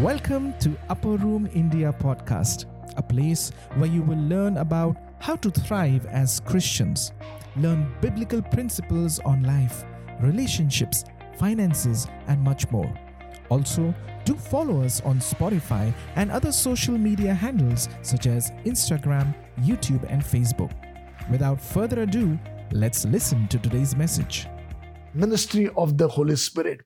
Welcome 0.00 0.54
to 0.60 0.74
Upper 0.88 1.16
Room 1.16 1.46
India 1.52 1.94
podcast, 2.00 2.64
a 2.96 3.02
place 3.02 3.52
where 3.74 3.90
you 3.90 4.00
will 4.00 4.16
learn 4.16 4.56
about 4.56 4.96
how 5.18 5.36
to 5.36 5.50
thrive 5.50 6.06
as 6.06 6.40
Christians, 6.40 7.12
learn 7.56 7.94
biblical 8.00 8.40
principles 8.40 9.18
on 9.26 9.42
life, 9.42 9.84
relationships, 10.22 11.04
finances, 11.36 12.06
and 12.28 12.40
much 12.40 12.70
more. 12.70 12.90
Also, 13.50 13.94
do 14.24 14.34
follow 14.36 14.82
us 14.82 15.02
on 15.02 15.18
Spotify 15.18 15.92
and 16.16 16.30
other 16.30 16.50
social 16.50 16.96
media 16.96 17.34
handles 17.34 17.90
such 18.00 18.26
as 18.26 18.52
Instagram, 18.64 19.34
YouTube, 19.60 20.10
and 20.10 20.22
Facebook. 20.22 20.72
Without 21.30 21.60
further 21.60 22.04
ado, 22.04 22.38
let's 22.72 23.04
listen 23.04 23.46
to 23.48 23.58
today's 23.58 23.94
message. 23.94 24.46
Ministry 25.16 25.66
of 25.66 25.90
the 25.90 26.02
holy 26.02 26.36
spirit 26.36 26.82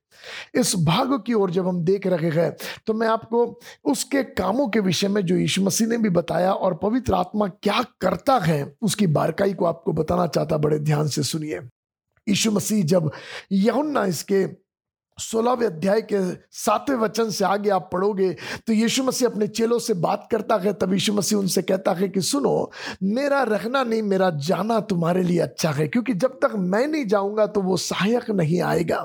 इस 0.54 0.74
भाग 0.76 1.22
की 1.26 1.34
ओर 1.34 1.50
जब 1.50 1.68
हम 1.68 1.84
देख 1.84 2.06
रहे 2.06 2.30
हैं 2.30 2.56
तो 2.86 2.94
मैं 2.94 3.08
आपको 3.08 3.60
उसके 3.84 4.22
कामों 4.22 4.68
के 4.68 4.80
विषय 4.80 5.08
में 5.08 5.22
जो 5.22 5.36
यीशु 5.36 5.62
मसीह 5.62 5.86
ने 5.86 5.98
भी 5.98 6.08
बताया 6.08 6.52
और 6.52 6.74
पवित्र 6.74 7.14
आत्मा 7.14 7.48
क्या 7.48 7.82
करता 8.00 8.38
है, 8.38 8.74
उसकी 8.82 9.06
बारकाई 9.06 9.54
को 9.54 9.64
आपको 9.64 9.92
बताना 9.92 10.26
चाहता, 10.26 10.56
बड़े 10.56 10.78
ध्यान 10.78 11.08
से 11.08 11.22
सुनिए। 11.22 11.60
यीशु 12.28 12.50
मसीह 12.50 12.84
जब 12.84 13.10
यहुन्ना 13.52 14.04
इसके 14.04 14.63
सोलहवें 15.18 15.66
अध्याय 15.66 16.00
के 16.02 16.18
सातवें 16.52 16.96
वचन 16.96 17.30
से 17.30 17.44
आगे 17.44 17.70
आप 17.70 17.88
पढ़ोगे 17.92 18.30
तो 18.66 18.72
यीशु 18.72 19.02
मसीह 19.04 19.28
अपने 19.28 19.46
चेलों 19.46 19.78
से 19.78 19.94
बात 19.94 20.26
करता 20.30 20.56
है, 20.56 20.72
तब 20.72 20.92
यीशु 20.92 21.12
मसीह 21.12 21.38
उनसे 21.38 21.62
कहता 21.62 21.92
है 21.92 22.08
कि 22.08 22.20
सुनो, 22.20 22.70
मेरा 23.02 23.42
रहना 23.42 23.82
नहीं, 23.82 24.02
मेरा 24.02 24.30
जाना 24.30 24.78
तुम्हारे 24.80 25.22
लिए 25.22 25.38
अच्छा 25.38 25.70
है, 25.70 25.86
क्योंकि 25.88 26.14
जब 26.14 26.38
तक 26.42 26.52
मैं 26.56 26.86
नहीं 26.86 27.06
जाऊँगा 27.06 27.46
तो 27.46 27.60
वो 27.62 27.76
सहायक 27.76 28.30
नहीं 28.30 28.60
आएगा। 28.62 28.98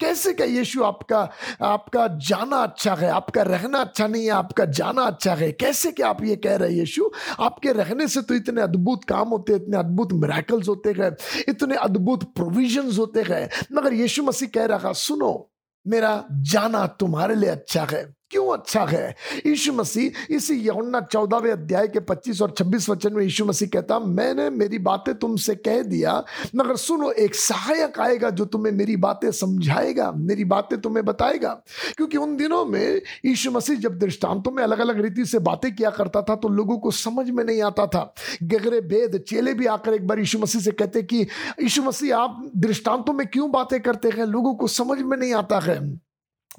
कैसे 0.00 0.32
क्या 0.32 0.46
यीशु 0.46 0.82
आपका 0.84 1.28
आपका 1.62 2.06
जाना 2.20 2.56
अच्छा 2.56 2.94
है, 2.94 3.10
आपका 3.10 3.42
रहना 3.42 3.78
अच्छा 3.78 4.06
नहीं 4.06 4.24
है, 4.24 4.30
आपका 4.30 4.64
जाना 4.64 5.02
अच्छा 5.02 5.34
है? 5.34 5.50
कैसे 5.52 5.92
क्या 5.92 6.08
आप 6.08 6.24
ये 6.24 6.36
कह 6.36 6.56
रहे 6.56 6.74
यीशु? 6.74 7.10
आपके 7.40 7.72
रहने 7.72 8.08
से 8.08 8.22
तो 8.22 8.34
इतने 8.34 8.62
अद्भुत 8.62 9.04
काम 9.04 9.28
होते 9.28 9.56
इतने 9.56 9.76
अद्भुत 9.76 10.12
मेराकल्स 10.14 10.68
होते 10.68 10.94
हैं, 10.98 11.14
इतने 11.48 11.76
अद्भुत 11.76 12.24
प्रोविजंस 12.34 12.98
होते 12.98 13.22
हैं, 13.22 13.48
मगर 13.72 13.94
यीशु 13.94 14.22
मसीह 14.22 14.48
कह 14.54 14.66
रहा, 14.66 14.92
सुनो 14.94 15.47
मेरा 15.88 16.24
जाना 16.32 16.86
तुम्हारे 16.86 17.34
लिए 17.34 17.50
अच्छा 17.50 17.86
है। 17.92 18.17
क्यों 18.30 18.52
अच्छा 18.52 18.84
है? 18.84 19.16
यीशु 19.46 19.72
मसीह 19.72 20.34
इसी 20.34 20.68
यमुना 20.68 21.00
चौदहवें 21.00 21.52
अध्याय 21.52 21.88
के 21.88 22.00
25 22.00 22.42
और 22.42 22.54
26 22.58 22.88
वचन 22.90 23.12
में 23.12 23.22
यीशु 23.22 23.44
मसीह 23.44 23.68
कहता, 23.68 23.98
मैंने 23.98 24.50
मेरी 24.50 24.78
बातें 24.78 25.14
तुमसे 25.14 25.54
कह 25.54 25.82
दिया, 25.82 26.24
मगर 26.54 26.76
सुनो, 26.76 27.10
एक 27.10 27.34
सहायक 27.34 28.00
आएगा 28.00 28.30
जो 28.30 28.44
तुम्हें 28.44 28.72
मेरी 28.72 28.96
बातें 28.96 29.30
समझाएगा, 29.30 30.12
मेरी 30.16 30.44
बातें 30.44 30.80
तुम्हें 30.80 31.04
बताएगा। 31.04 31.62
क्योंकि 31.96 32.16
उन 32.16 32.36
दिनों 32.36 32.64
में 32.64 33.02
यीशु 33.24 33.50
मसीह 33.50 33.76
जब 33.76 33.98
दृष्टांतों 33.98 34.52
में 34.52 34.62
अलग 34.62 34.78
अलग 34.78 35.00
रीति 35.00 35.24
से 35.24 35.38
बातें 35.38 35.74
किया 35.74 35.90
करता 35.90 36.22
था 36.22 36.36
तो 36.36 36.48
लोगों 36.48 36.78
को 36.78 36.90
समझ 36.90 37.30
में 37.30 37.44
नहीं 37.44 37.62
आता 37.62 37.86
था। 37.86 38.14
गगरे 38.42 38.80
भेद, 38.80 39.24
चेले 39.28 39.54
भी 39.54 39.66
आकर 39.66 39.94
एक 39.94 40.06
बार 40.06 40.18
यीशु 40.18 40.38
मसीह 40.38 40.60
से 40.60 40.70
कहते 40.70 41.02
कि, 41.02 41.20
यीशु 41.62 41.82
मसीह, 41.82 42.16
आप 42.16 42.50
दृष्टांतों 42.56 43.12
में 43.12 43.26
क्यों 43.26 43.50
बातें 43.50 43.80
करते 43.80 44.08
हैं? 44.08 44.24
लोगों 44.26 44.54
को 44.54 44.66
समझ 44.66 45.00
में 45.02 45.16
नहीं 45.16 45.34
आता 45.34 45.58
है। 45.58 46.07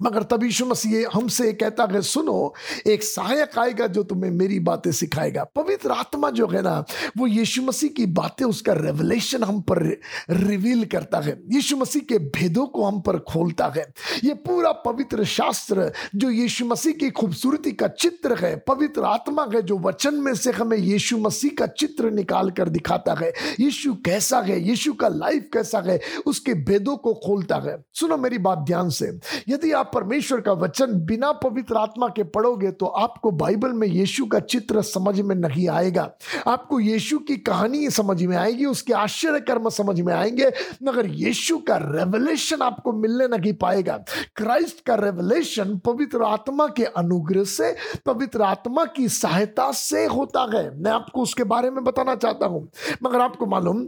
मगर 0.02 0.24
तब 0.24 0.44
यीशु 0.44 0.66
मसीह 0.66 1.10
हमसे 1.14 1.54
कहता 1.54 1.88
है, 1.92 2.02
सुनो, 2.02 2.54
एक 2.88 3.04
सहायक 3.04 3.60
आएगा 3.60 3.88
जो 3.88 4.04
तुम्हें 4.04 4.32
मेरी 4.32 4.60
बातें 4.60 4.92
सिखाएगा। 4.92 5.44
पवित्र 5.44 5.92
आत्मा 5.92 6.30
जो 6.30 6.48
है 6.48 6.62
ना, 6.62 6.86
वो 7.18 7.28
यीशु 7.28 7.62
मसीह 7.62 7.90
की 7.90 8.06
बातें, 8.06 8.46
उसका 8.46 8.74
रेवलेशन 8.74 9.44
हम 9.44 9.62
पर 9.62 10.00
रिवील 10.30 10.86
करता 10.86 11.20
है। 11.20 11.42
यीशु 11.52 11.78
मसीह 11.78 12.02
के 12.02 12.18
भेदों 12.18 12.68
को 12.68 12.84
हम 12.84 13.02
पर 13.02 13.20
खोलता 13.20 13.74
है। 13.78 13.94
ये 14.24 14.34
पूरा 14.34 14.72
पवित्र 14.72 15.24
शास्त्र 15.24 15.92
जो 16.16 16.30
यीशु 16.30 16.66
मसीह 16.66 16.94
की 16.94 17.10
खूबसूरती 17.10 17.72
का 17.72 17.88
चित्र 17.88 18.46
है, 18.46 18.56
पवित्र 18.56 19.04
आत्मा 19.04 19.48
है, 19.56 19.62
जो 19.62 19.78
वचन 19.78 20.14
में 20.14 20.36
से 20.36 20.52
हमें 20.52 20.78
यीशु 20.78 21.18
मसीह 21.18 21.52
का 21.60 21.68
चित्र 21.68 22.12
निकाल 22.12 22.52
कर 22.52 22.70
दिखाता 22.70 23.14
है। 23.14 23.34
यीशु 23.60 23.94
कैसा 23.94 24.40
है? 24.40 24.68
यीशु 24.68 24.94
का 24.94 25.08
लाइफ 25.08 25.50
कैसा 25.54 25.80
है? 25.80 26.00
उसके 26.26 26.54
भेदों 26.54 26.98
को 26.98 27.14
खोलता 27.14 27.56
है। 27.56 27.84
सुनो 27.94 28.18
मेरी 28.18 28.38
बात 28.38 28.58
ध्यान 28.58 28.90
से। 28.90 29.20
यदि 29.48 29.72
आप 29.72 29.89
परमेश्वर 29.94 30.42
का 30.42 30.54
वचन 30.54 30.94
बिना 31.06 31.32
पवित्र 31.34 31.78
आत्मा 31.78 32.08
के 32.08 32.24
पढ़ोगे 32.26 32.72
तो 32.72 32.86
आपको 32.86 33.32
बाइबल 33.32 33.74
में 33.74 33.88
यीशु 33.88 34.26
का 34.26 34.40
चित्र 34.40 34.82
समझ 34.82 35.20
में 35.22 35.36
नहीं 35.36 35.68
आएगा। 35.70 36.10
आपको 36.48 36.80
यीशु 36.80 37.18
की 37.20 37.38
कहानी 37.38 37.90
समझ 37.90 38.24
में 38.24 38.36
आएगी, 38.38 38.66
उसके 38.66 38.94
आश्चर्य 38.94 39.40
कर्म 39.40 39.70
समझ 39.70 40.00
में 40.02 40.14
आएँगे, 40.14 40.52
मगर 40.84 41.06
यीशु 41.06 41.58
का 41.58 41.78
रेवलेशन 41.78 42.62
आपको 42.62 42.94
मिलने 42.94 43.28
नहीं 43.28 43.54
पाएगा। 43.54 43.98
क्राइस्ट 44.36 44.86
का 44.86 44.96
रेवलेशन 44.96 45.78
पवित्र 45.78 46.24
आत्मा 46.24 46.68
के 46.68 46.86
अनुग्रह 46.86 47.44
से, 47.44 47.76
पवित्र 48.06 48.42
आत्मा 48.42 48.86
की 48.86 49.08
सहायता 49.10 49.72
से 49.72 50.06
होता 50.06 50.50
है। 50.54 50.70
मैं 50.82 50.92
आपको 50.92 51.22
उसके 51.22 51.44
बारे 51.44 51.72
में 51.72 51.84
बताना 51.84 52.16
चाहता 52.16 52.46
हूँ, 52.46 52.68
मगर 53.04 53.22
आपको 53.22 53.46
मालूम 53.46 53.88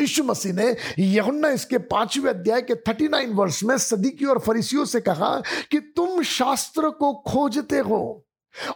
यीशु 0.00 0.24
मसीह 0.24 0.52
ने 0.52 0.76
यहुन्ना 0.98 1.48
इसके 1.48 1.78
पाँचवें 1.78 2.30
अध्याय 2.30 2.62
के 2.62 2.74
थर्टी 2.74 3.08
नाइन 3.08 3.32
वर्ष 3.32 3.64
में 3.64 3.78
सदीकी 3.78 4.24
और 4.24 4.38
फरीसियों 4.38 4.84
से 4.84 5.00
कहा 5.00 5.42
कि 5.70 5.80
तुम 5.80 6.22
शास्त्र 6.22 6.90
को 6.90 7.14
खोजते 7.14 7.78
हो 7.78 8.26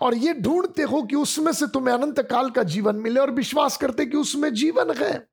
और 0.01 0.15
ये 0.15 0.35
ढूंढते 0.35 0.83
हो 0.83 1.03
कि 1.03 1.17
उसमें 1.17 1.53
से 1.53 1.67
तुम्हें 1.67 1.95
अनंत 1.95 2.21
काल 2.21 2.51
का 2.51 2.63
जीवन 2.63 2.97
मिले 2.97 3.21
और 3.21 3.31
विश्वास 3.31 3.77
करते 3.77 4.07
कि 4.07 4.17
उसमें 4.17 4.55
जीवन 4.55 4.91
है। 4.91 5.28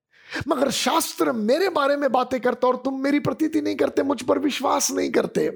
मगर 0.48 0.70
शास्त्र 0.72 1.32
मेरे 1.32 1.70
बारे 1.70 1.96
में 1.98 2.12
बातें 2.12 2.40
करता 2.40 2.68
और 2.68 2.76
तुम 2.76 3.00
मेरी 3.02 3.20
प्रतीति 3.20 3.62
नहीं 3.62 3.76
करते, 3.76 4.04
मुझ 4.04 4.22
पर 4.22 4.40
विश्वास 4.40 4.92
नहीं 4.92 5.10
करते। 5.12 5.48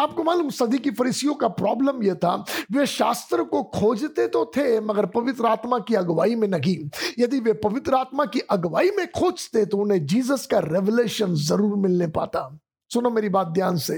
आपको 0.00 0.22
मालूम, 0.22 0.50
सदी 0.50 0.78
की 0.78 0.90
फरीसियों 0.90 1.34
का 1.34 1.48
प्रॉब्लम 1.50 2.02
यह 2.02 2.14
था, 2.14 2.34
वे 2.72 2.86
शास्त्र 2.86 3.42
को 3.44 3.62
खोजते 3.74 4.26
तो 4.28 4.44
थे, 4.56 4.80
मगर 4.80 5.06
पवित्र 5.06 5.46
आत्मा 5.46 5.78
की 5.78 5.94
अगुवाई 5.94 6.34
में 6.34 6.48
नहीं। 6.48 6.76
यदि 7.18 7.40
वे 7.40 7.52
पवित्र 7.52 7.94
आत्मा 7.94 8.24
की 8.24 8.40
अगुवाई 8.50 8.90
में 8.90 9.06
खोजते 9.10 9.64
तो 9.66 9.78
उन्हें 9.78 10.04
जीसस 10.06 10.46
का 10.46 10.58
रेवलेशन 10.58 11.34
ज़रूर 11.36 11.76
मिलने 11.78 12.06
पाता। 12.08 12.48
सुनो 12.92 13.10
मेरी 13.10 13.28
बात 13.28 13.46
ध्यान 13.46 13.76
से। 13.76 13.94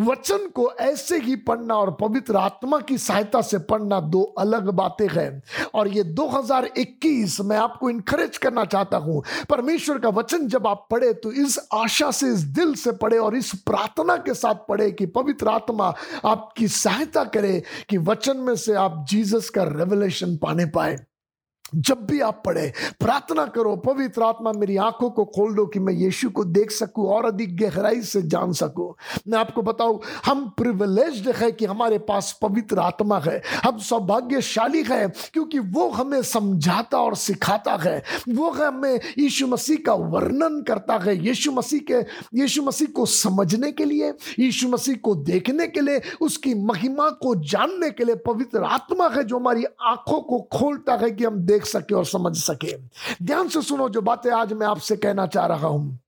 वचन 0.00 0.46
को 0.48 0.70
ऐसे 0.80 1.18
ही 1.18 1.36
पढ़ना 1.36 1.74
और 1.74 1.90
पवित्र 2.00 2.36
आत्मा 2.36 2.78
की 2.80 2.98
सहायता 2.98 3.40
से 3.42 3.58
पढ़ना 3.58 4.00
दो 4.00 4.22
अलग 4.38 4.70
बातें 4.70 5.06
हैं। 5.08 5.42
और 5.74 5.88
ये 5.88 6.02
2021 6.04 7.40
मैं 7.40 7.56
आपको 7.56 7.90
इनकरेज 7.90 8.36
करना 8.38 8.64
चाहता 8.64 8.96
हूँ। 8.96 9.22
परमेश्वर 9.50 9.98
का 9.98 10.08
वचन 10.08 10.48
जब 10.48 10.66
आप 10.66 10.86
पढ़े 10.90 11.12
तो 11.14 11.32
इस 11.32 11.58
आशा 11.74 12.10
से, 12.10 12.32
इस 12.32 12.40
दिल 12.40 12.74
से 12.74 12.92
पढ़े 12.92 13.18
और 13.18 13.36
इस 13.36 13.52
प्रार्थना 13.66 14.16
के 14.16 14.34
साथ 14.34 14.66
पढ़े 14.68 14.90
कि 14.90 15.06
पवित्र 15.06 15.48
आत्मा 15.48 15.94
आपकी 16.24 16.68
सहायता 16.68 17.24
करे 17.24 17.62
कि 17.88 17.98
वचन 17.98 18.36
में 18.36 18.54
से 18.56 18.74
आप 18.74 19.04
जीसस 19.08 19.50
का 19.50 19.64
रेवलेशन 19.64 20.36
पाने 20.36 20.66
पाए। 20.66 20.96
जब 21.74 22.06
भी 22.06 22.20
आप 22.20 22.42
पढ़े, 22.46 22.72
प्रार्थना 23.00 23.46
करो, 23.46 23.76
पवित्र 23.76 24.22
आत्मा 24.22 24.52
मेरी 24.52 24.76
आँखों 24.76 25.10
को 25.10 25.24
खोल 25.24 25.54
दो 25.54 25.66
कि 25.66 25.78
मैं 25.78 25.92
यीशु 25.94 26.30
को 26.30 26.44
देख 26.44 26.70
सकूँ 26.70 27.06
और 27.06 27.24
अधिक 27.24 27.56
गहराई 27.56 28.00
से 28.02 28.22
जान 28.22 28.52
सकूँ। 28.52 28.94
मैं 29.28 29.38
आपको 29.38 29.62
बताऊँ, 29.62 30.00
हम 30.24 30.48
प्रिविलेज्ड 30.48 31.28
है 31.28 31.50
कि 31.52 31.64
हमारे 31.64 31.98
पास 31.98 32.38
पवित्र 32.42 32.78
आत्मा 32.78 33.18
है। 33.18 33.42
हम 33.64 33.78
सौभाग्यशाली 33.78 34.82
है 34.82 35.06
क्योंकि 35.08 35.58
वो 35.58 35.88
हमें 35.90 36.22
समझाता 36.22 36.98
और 36.98 37.16
सिखाता 37.16 37.74
है। 37.74 38.02
वो 38.28 38.50
हमें 38.50 39.00
यीशु 39.18 39.46
मसीह 39.46 39.76
का 39.86 39.94
वर्णन 39.94 40.62
करता 40.62 40.98
है। 40.98 41.16
यीशु 41.26 41.52
मसीह 41.52 41.80
के, 41.90 42.00
यीशु 42.40 42.62
मसीह 42.62 42.88
को 42.88 43.06
समझने 43.06 43.72
के 43.72 43.84
लिए, 43.84 44.12
यीशु 44.38 44.68
मसीह 44.68 44.96
को 44.96 45.14
देखने 45.14 45.66
के 45.66 45.80
लिए, 45.80 46.00
उसकी 46.20 46.54
महिमा 46.54 47.10
को 47.10 47.34
जानने 47.34 47.90
के 47.90 48.04
लिए 48.04 48.14
पवित्र 48.14 48.62
आत्मा 48.62 49.08
है 49.08 49.24
जो 49.24 49.38
हमारी 49.38 49.64
आँखों 49.64 50.20
को 50.20 50.38
खोलता 50.52 50.94
है 50.94 51.10
कि 51.10 51.24
हम 51.24 51.36
देख 51.36 51.63
देख 51.64 51.72
सके 51.72 51.94
और 51.94 52.04
समझ 52.04 52.36
सके। 52.36 52.76
ध्यान 53.24 53.48
से 53.48 53.62
सुनो 53.62 53.88
जो 53.88 54.00
बातें 54.00 54.30
आज 54.30 54.52
मैं 54.52 54.66
आपसे 54.66 54.96
कहना 54.96 55.26
चाह 55.26 55.46
रहा 55.46 55.66
हूँ। 55.66 56.03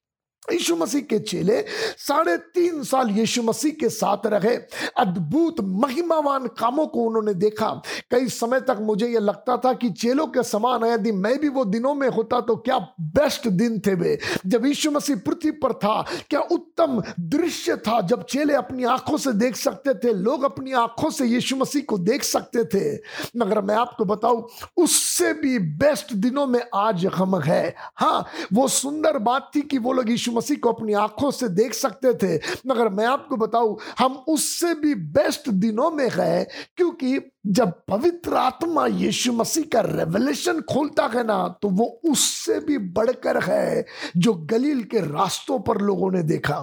यीशु 0.52 0.76
मसीह 0.76 1.00
के 1.00 1.18
चेले 1.18 1.64
साढ़े 1.98 2.36
तीन 2.36 2.82
साल 2.82 3.10
यीशु 3.10 3.42
मसीह 3.42 3.72
के 3.72 3.88
साथ 3.88 4.26
रहे। 4.26 4.56
अद्भुत, 4.96 5.56
महिमावान 5.60 6.46
कामों 6.46 6.86
को 6.86 7.00
उन्होंने 7.00 7.34
देखा। 7.34 7.82
कई 8.10 8.28
समय 8.28 8.60
तक 8.60 8.78
मुझे 8.80 9.06
यह 9.06 9.20
लगता 9.20 9.56
था 9.56 9.72
कि 9.72 9.90
चेलों 9.90 10.26
के 10.26 10.42
समान 10.42 10.84
है। 10.84 10.92
यदि 10.92 11.12
मैं 11.12 11.38
भी 11.38 11.48
वो 11.48 11.64
दिनों 11.64 11.94
में 11.94 12.08
होता 12.08 12.40
तो 12.40 12.56
क्या 12.56 12.78
बेस्ट 13.00 13.48
दिन 13.48 13.78
थे 13.78 13.94
वे? 13.94 14.18
जब 14.46 14.66
यीशु 14.66 14.90
मसीह 14.90 15.16
पृथ्वी 15.16 15.50
पर 15.50 15.72
था, 15.72 16.04
क्या 16.30 16.40
उत्तम 16.40 17.02
दृश्य 17.20 17.76
था? 17.76 18.00
जब 18.00 18.24
चेले 18.24 18.54
अपनी 18.54 18.84
आँखों 18.84 19.16
से 19.16 19.32
देख 19.32 19.56
सकते 19.56 19.94
थे, 19.94 20.12
लोग 20.12 20.42
अपनी 20.42 20.72
आँखों 20.72 21.10
से 21.10 21.26
यीशु 21.26 21.56
मसीह 21.56 21.82
को 21.82 21.98
देख 21.98 22.22
सकते 22.22 22.64
थे। 22.64 22.98
मगर 23.36 23.60
मैं 23.60 23.74
आपको 23.74 24.04
बताऊँ, 24.04 24.48
उससे 24.76 25.32
भी 25.32 25.58
बेस्ट 25.58 26.12
दिनों 26.12 26.46
में 26.46 26.60
आज 26.74 27.06
हम 27.06 27.40
है। 27.40 27.74
हाँ 27.96 28.26
वो 28.52 28.68
सुंदर 28.68 29.18
बात 29.18 29.50
थी 29.54 29.60
कि 29.60 29.78
वो 29.78 29.92
लोग 29.92 30.10
यीशु 30.10 30.32
मसीह 30.36 30.58
को 30.58 30.72
अपनी 30.72 30.92
आँखों 30.94 31.30
से 31.30 31.48
देख 31.50 31.74
सकते 31.74 32.12
थे। 32.14 32.36
मगर 32.66 32.88
मैं 32.90 33.06
आपको 33.06 33.36
बताऊँ, 33.36 33.76
हम 33.98 34.16
उससे 34.28 34.74
भी 34.74 34.94
बेस्ट 34.94 35.48
दिनों 35.50 35.90
में 35.90 36.08
गए, 36.10 36.44
क्योंकि 36.76 37.18
जब 37.48 37.72
पवित्र 37.88 38.34
आत्मा 38.36 38.86
यीशु 38.86 39.32
मसीह 39.32 39.64
का 39.72 39.80
रेवलेशन 39.82 40.60
खोलता 40.70 41.06
है 41.06 41.24
ना 41.26 41.36
तो 41.62 41.68
वो 41.70 41.84
उससे 42.04 42.58
भी 42.60 42.78
बढ़कर 42.78 43.42
है, 43.42 43.84
जो 44.16 44.34
गलील 44.50 44.82
के 44.84 45.00
रास्तों 45.02 45.58
पर 45.60 45.80
लोगों 45.80 46.10
ने 46.10 46.22
देखा। 46.24 46.62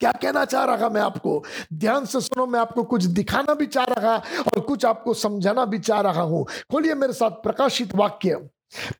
क्या 0.00 0.10
कहना 0.12 0.44
चाह 0.44 0.64
रहा 0.64 0.88
मैं 0.88 1.00
आपको? 1.00 1.42
ध्यान 1.74 2.04
से 2.04 2.20
सुनो, 2.20 2.46
मैं 2.46 2.60
आपको 2.60 2.82
कुछ 2.84 3.04
दिखाना 3.04 3.54
भी 3.54 3.66
चाह 3.66 3.84
रहा 3.84 4.14
और 4.16 4.60
कुछ 4.60 4.84
आपको 4.84 5.14
समझाना 5.14 5.64
भी 5.64 5.78
चाह 5.78 6.00
रहा 6.00 6.22
हूँ। 6.22 6.44
खोलिए 6.72 6.94
मेरे 6.94 7.12
साथ 7.12 7.42
प्रकाशित 7.42 7.94
वाक्य। 7.94 8.48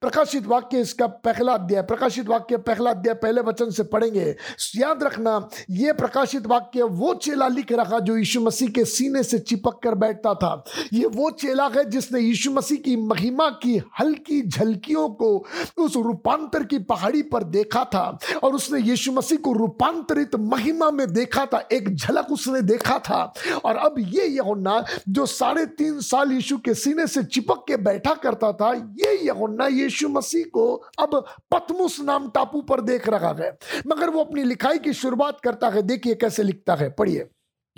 प्रकाशित 0.01 0.47
वाक्य 0.47 0.81
इसका 0.81 1.07
पहला 1.07 1.53
अध्याय, 1.53 1.83
प्रकाशित 1.83 2.29
वाक्य 2.29 2.57
पहला 2.59 2.91
अध्याय 2.91 3.15
पहले 3.15 3.41
वचन 3.41 3.71
से 3.71 3.83
पढ़ेंगे। 3.83 4.35
याद 4.77 5.03
रखना, 5.03 5.49
ये 5.71 5.93
प्रकाशित 5.93 6.47
वाक्य 6.47 6.83
वो 6.83 7.13
चेला 7.15 7.49
लिख 7.49 7.73
रखा 7.73 7.99
जो 7.99 8.17
यीशु 8.17 8.41
मसीह 8.41 8.69
के 8.69 8.85
सीने 8.85 9.23
से 9.23 9.39
चिपक 9.39 9.79
कर 9.83 9.95
बैठता 9.95 10.35
था। 10.35 10.65
ये 10.93 11.07
वो 11.07 11.31
चेला 11.31 11.67
है 11.67 11.85
जिसने 11.91 12.21
यीशु 12.21 12.51
मसीह 12.51 12.79
की 12.79 12.97
महिमा 12.99 13.49
की 13.63 13.77
हल्की 14.01 14.41
झलकियों 14.43 15.09
को 15.11 15.37
उस 15.79 15.97
रूपांतर 15.97 16.65
की 16.65 16.79
पहाड़ी 16.85 17.23
पर 17.23 17.45
देखा 17.45 17.85
था 17.85 18.07
और 18.43 18.55
उसने 18.55 18.81
यीशु 18.81 19.13
मसीह 19.13 19.39
को 19.39 19.53
रूपांतरित 19.53 20.37
महिमा 20.37 20.91
में 20.91 21.07
देखा 21.13 21.45
था, 21.47 21.67
एक 21.73 21.95
झलक 21.95 22.33
उसने 22.33 22.61
देखा 22.63 22.99
था। 23.01 23.23
और 23.65 23.77
अब 23.77 23.95
ये 23.99 24.27
यहोन्ना 24.27 24.83
जो 25.09 25.27
साढ़े 25.27 25.67
तीन 25.69 26.01
साल 26.01 26.33
यीशु 26.33 26.59
के 26.59 26.75
सीने 26.75 27.07
से 27.07 27.23
चिपक 27.25 27.65
के 27.69 27.77
बैठा 27.79 28.15
करता 28.15 28.53
था, 28.53 28.73
ये 28.73 29.17
यहोन्ना 29.17 29.58
यूहन्ना 29.59 29.83
यीशु 29.83 30.09
मसीह 30.09 30.45
को 30.55 30.75
अब 30.99 31.25
पतमुस 31.51 32.01
नाम 32.01 32.29
टापू 32.31 32.61
पर 32.63 32.81
देख 32.81 33.09
रहा 33.09 33.33
है, 33.41 33.57
मगर 33.87 34.11
वो 34.11 34.25
अपनी 34.25 34.43
लिखाई 34.45 34.79
की 34.79 34.93
शुरुआत 34.93 35.41
करता 35.41 35.69
है, 35.69 35.83
देखिए 35.83 36.15
कैसे 36.15 36.43
लिखता 36.43 36.75
है, 36.75 36.91
पढ़िए। 36.91 37.29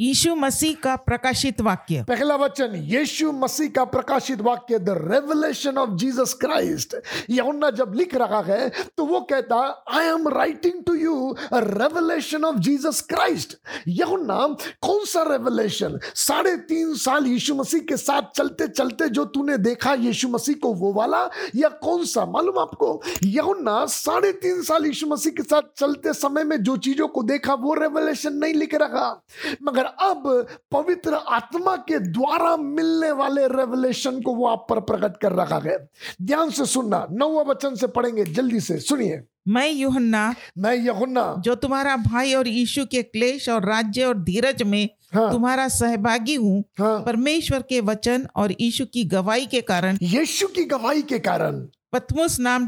यीशु 0.01 0.35
मसीह 0.35 0.75
का 0.85 0.97
प्रकाशित 0.97 1.61
वाक्य 1.61 2.05
पहला 2.09 2.37
वचन 2.37 2.75
यीशु 2.75 3.33
मसीह 3.33 3.69
का 3.69 3.85
प्रकाशित 3.85 4.41
वाक्य 4.41 4.79
the 4.79 4.89
revelation 4.89 5.79
of 5.79 5.91
Jesus 5.91 6.35
Christ 6.41 6.97
यहुन्ना 7.31 7.71
जब 7.71 7.93
लिख 7.97 8.15
रहा 8.15 8.41
है 8.41 8.69
तो 8.69 9.05
वो 9.05 9.21
कहता 9.21 9.85
I 9.93 10.07
am 10.07 10.29
writing 10.29 10.85
to 10.85 10.95
you 10.95 11.37
revelation 11.55 12.45
of 12.45 12.57
Jesus 12.57 13.01
Christ 13.01 13.57
यहुन्ना 13.89 14.39
कौन 14.83 15.05
सा 15.05 15.23
रेवलेशन 15.23 15.99
साढ़े 16.15 16.57
तीन 16.57 16.95
साल 16.95 17.27
यीशु 17.27 17.55
मसीह 17.55 17.81
के 17.81 17.97
साथ 17.97 18.23
चलते 18.37 18.69
चलते 18.69 19.09
जो 19.09 19.25
तूने 19.25 19.57
देखा 19.59 19.95
यीशु 19.95 20.29
मसीह 20.29 20.55
को, 20.55 20.73
वो 20.75 20.93
वाला, 20.93 21.31
या 21.57 21.69
कौन 21.69 22.05
सा? 22.05 22.25
मालूम 22.27 22.59
आपको? 22.59 23.03
यहुन्ना 23.23 23.87
साढ़े 23.87 24.33
तीन 24.33 24.63
साल 24.63 24.87
यीशु 24.87 25.07
मसीह 25.07 25.33
के 25.33 25.43
साथ 25.43 25.63
चलते 25.77 26.13
समय 26.13 26.45
में 26.45 26.63
जो 26.63 26.77
चीज़ों 26.77 27.09
को 27.09 27.23
देखा, 27.23 27.55
वो 27.55 27.75
रेवलेशन 27.75 28.33
नहीं 28.33 28.55
लिख 28.55 28.75
रहा 28.75 29.23
मगर 29.63 29.90
अब 30.01 30.47
पवित्र 30.73 31.15
आत्मा 31.15 31.77
के 31.77 31.99
द्वारा 31.99 32.57
मिलने 32.57 33.11
वाले 33.13 33.47
रेवलेशन 33.47 34.21
को 34.21 34.35
वो 34.35 34.47
आप 34.47 34.67
पर 34.71 34.81
प्रकट 34.81 35.17
कर 35.23 35.33
रखा 35.33 35.61
है 35.65 35.79
ध्यान 36.23 36.51
से 36.51 36.67
सुनना 36.67 37.07
नौवा 37.13 37.43
वचन 37.43 37.75
से 37.75 37.87
पढ़ेंगे 37.87 38.25
जल्दी 38.25 38.61
से 38.61 38.79
सुनिए। 38.79 39.23
मैं 39.49 39.71
युहन्ना 39.71 40.35
मैं 40.59 40.75
यहुन्ना। 40.75 41.35
जो 41.39 41.55
तुम्हारा 41.55 41.97
भाई 41.97 42.35
और 42.35 42.49
यीशु 42.49 42.85
के 42.87 43.03
क्लेश 43.03 43.49
और 43.49 43.67
राज्य 43.67 44.05
और 44.05 44.19
धीरज 44.19 44.63
में 44.63 44.89
हाँ। 45.15 45.33
तुम्हारा 45.33 45.69
सहभागी 45.69 46.35
हूँ 46.35 46.65
हाँ। 46.79 47.01
परमेश्वर 47.01 47.63
के 47.63 47.81
वचन 47.81 48.27
और 48.37 48.53
यीशु 48.61 48.85
की 48.85 49.05
गवाही 49.05 49.47
के 49.47 49.61
कारण। 49.61 49.99
यीशु 50.03 50.47
की 50.47 50.65
गवाही 50.65 51.03
के 51.03 51.19
कारण। 51.19 51.67
पतमुस 51.93 52.39
नाम 52.41 52.67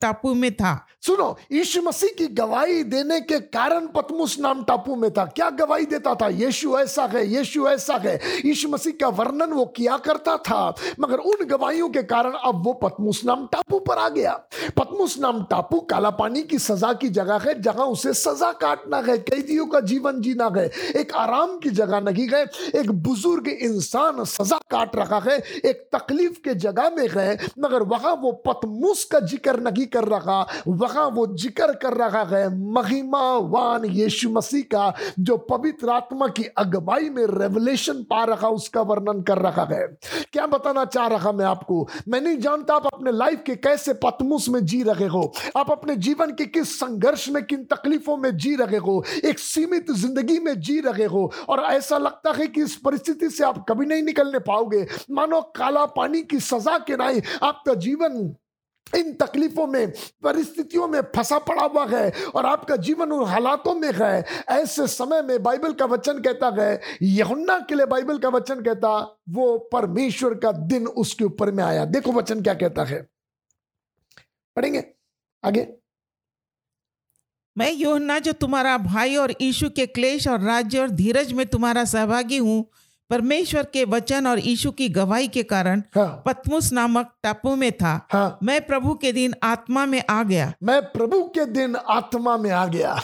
टापू 0.00 0.34
में 0.34 0.54
था 0.54 0.86
सुनो, 1.00 1.36
यीशु 1.52 1.82
मसीह 1.82 2.10
की 2.18 2.26
गवाही 2.26 2.82
देने 2.84 3.20
के 3.20 3.38
कारण 3.40 3.86
पतमुस 3.86 4.38
नाम 4.40 4.62
टापू 4.64 4.94
में 4.96 5.10
था 5.10 5.24
क्या 5.26 5.50
गवाही 5.50 5.84
देता 5.84 6.14
था? 6.14 6.28
यीशु 6.28 6.78
ऐसा 6.78 7.04
है, 7.04 7.26
यीशु 7.26 7.66
ऐसा 7.68 7.94
है। 7.94 8.14
यीशु 8.46 8.68
मसीह 8.68 8.92
का 9.00 9.08
वर्णन 9.08 9.52
वो 9.52 9.64
किया 9.66 9.96
करता 9.96 10.36
था, 10.36 10.74
मगर 11.00 11.18
उन 11.18 11.44
गवाहियों 11.44 11.88
के 11.88 12.02
कारण 12.02 12.32
अब 12.32 12.62
वो 12.64 12.72
पतमुस 12.72 13.24
नाम 13.24 13.46
टापू 13.46 13.78
पर 13.78 13.98
आ 13.98 14.08
गया। 14.08 14.32
पतमुस 14.76 15.18
नाम 15.18 15.42
टापू 15.44 15.80
काला 15.80 16.10
पानी 16.10 16.42
की 16.42 16.58
सजा 16.58 16.92
की 16.92 17.08
जगह 17.08 17.40
है, 17.46 17.60
जहाँ 17.62 17.86
उसे 17.86 18.14
सजा 18.14 18.52
काटना 18.52 18.96
है, 18.96 19.18
कैदियों 19.18 19.66
का 19.66 19.80
जीवन 19.80 20.20
जीना 20.20 20.50
है। 20.56 20.66
एक 20.96 21.14
आराम 21.14 21.58
की 21.58 21.70
जगह 21.70 22.00
नहीं 22.00 22.28
है, 22.28 22.44
एक 22.76 22.90
बुज़ुर्ग 22.90 23.48
इंसान 23.48 24.24
सजा 24.24 24.58
काट 24.70 24.96
रहा 24.96 25.20
है, 25.30 25.38
एक 25.64 25.88
तकलीफ़ 25.94 26.40
के 26.44 26.54
जगह 26.54 26.90
में 26.90 27.08
है, 27.16 27.38
मगर 27.58 27.82
वहाँ 27.82 28.14
वो 28.14 28.32
पतमुस 28.64 29.04
का 29.04 29.18
ज़िक्र 29.20 29.60
नहीं 29.60 29.86
कर 29.86 30.04
रहा, 30.04 30.40
वहाँ 30.66 31.06
वो 31.06 31.26
ज़िक्र 31.36 31.72
कर 31.74 31.92
रहा 31.92 32.22
है। 32.24 32.48
महिमावान 32.72 33.84
यीशु 33.84 34.30
मसीह 34.30 34.62
का, 34.62 34.92
जो 35.18 35.36
पवित्र 35.50 35.90
आत्मा 35.90 36.28
की 36.28 36.44
अगुवाई 36.58 37.10
में 37.10 37.24
रेवलेशन 37.30 38.02
पा 38.10 38.22
रहा, 38.24 38.48
उसका 38.48 38.82
वर्णन 38.82 39.22
कर 39.22 39.38
रहा 39.38 39.64
है। 39.72 39.86
क्या 40.32 40.46
बताना 40.46 40.84
चाह 40.84 41.06
रहा 41.06 41.32
मैं 41.32 41.44
आपको? 41.44 41.88
मैं 42.08 42.20
नहीं 42.20 42.38
जानता 42.38 42.74
आप 42.74 42.86
अपने 42.86 43.12
लाइफ 43.12 43.42
के 43.46 43.56
कैसे 43.56 43.92
पतमुस 43.94 44.48
में 44.48 44.64
जी 44.64 44.82
रहे 44.82 45.06
हो। 45.06 45.32
आप 45.56 45.70
अपने 45.70 45.96
जीवन 45.96 46.30
के 46.30 46.46
किस 46.46 46.78
संघर्ष 46.80 47.28
में, 47.28 47.42
किन 47.44 47.64
तकलीफों 47.64 48.16
में 48.16 48.36
जी 48.36 48.54
रहे 48.56 48.76
हो? 48.76 49.02
एक 49.24 49.38
सीमित 49.38 49.90
ज़िंदगी 49.90 50.38
में 50.38 50.60
जी 50.60 50.80
रहे 50.80 51.04
हो? 51.04 51.30
और 51.48 51.60
ऐसा 51.64 51.98
लगता 51.98 52.32
है 52.32 52.46
कि 52.46 52.62
इस 52.62 52.76
परिस्थिति 52.76 53.30
से 53.30 53.44
आप 53.44 53.64
कभी 53.68 53.86
नहीं 53.86 54.02
निकलने 54.02 54.38
पाओगे। 54.38 54.86
मानो 55.10 55.40
काला 55.56 55.84
पानी 55.86 56.22
की 56.22 56.40
सजा 56.40 56.78
के 56.78 56.96
नहीं 56.96 57.20
आपका 57.42 57.74
जीवन 57.74 58.34
इन 58.96 59.14
तकलीफों 59.14 59.66
में, 59.66 59.92
परिस्थितियों 60.22 60.88
में 60.88 61.00
फंसा 61.00 61.38
पड़ा 61.38 61.62
हुआ 61.62 61.86
है 61.86 62.12
और 62.34 62.46
आपका 62.46 62.76
जीवन 62.76 63.12
उन 63.12 63.28
हालातों 63.28 63.74
में 63.74 63.92
है। 63.94 64.24
ऐसे 64.48 64.86
समय 64.86 65.22
में 65.22 65.42
बाइबल 65.42 65.72
का 65.72 65.84
वचन 65.84 66.20
कहता 66.20 66.62
है, 66.62 66.80
यहुन्ना 67.02 67.58
के 67.58 67.74
लिए 67.74 67.86
बाइबल 67.86 68.18
का 68.18 68.28
वचन 68.28 68.62
कहता, 68.62 69.18
वो 69.28 69.58
परमेश्वर 69.58 70.34
का 70.34 70.52
दिन 70.52 70.86
उसके 70.86 71.24
ऊपर 71.24 71.50
में 71.50 71.64
आया। 71.64 71.84
देखो 71.84 72.12
वचन 72.12 72.42
क्या 72.42 72.54
कहता 72.54 72.84
है। 72.84 73.08
पढ़ेंगे? 74.56 74.84
आगे। 75.44 75.68
मैं 77.58 77.72
योहन्ना, 77.72 78.18
जो 78.18 78.32
तुम्हारा 78.32 78.78
भाई 78.78 79.16
और 79.16 79.34
यीशु 79.40 79.70
के 79.70 79.86
क्लेश 79.86 80.28
और 80.28 80.40
राज्य 80.40 80.78
और 80.78 80.90
धीरज 80.90 81.32
में 81.32 81.46
तुम्हारा 81.46 81.84
सहभागी 81.84 82.36
हूँ 82.36 82.70
परमेश्वर 83.10 83.62
के 83.62 83.84
वचन 83.84 84.26
और 84.26 84.38
यीशु 84.38 84.70
की 84.70 84.88
गवाही 84.88 85.28
के 85.28 85.42
कारण 85.42 85.82
हाँ। 85.94 86.22
पतमुस 86.26 86.72
नामक 86.72 87.14
टापू 87.22 87.56
में 87.56 87.72
था। 87.72 88.08
हाँ। 88.10 88.38
मैं 88.42 88.66
प्रभु 88.66 88.94
के 88.94 89.12
दिन 89.12 89.34
आत्मा 89.42 89.86
में 89.86 90.02
आ 90.10 90.22
गया। 90.22 90.52
मैं 90.62 90.82
प्रभु 90.82 91.22
के 91.22 91.46
दिन 91.46 91.76
आत्मा 91.76 92.36
में 92.36 92.50
आ 92.50 92.66
गया। 92.66 93.00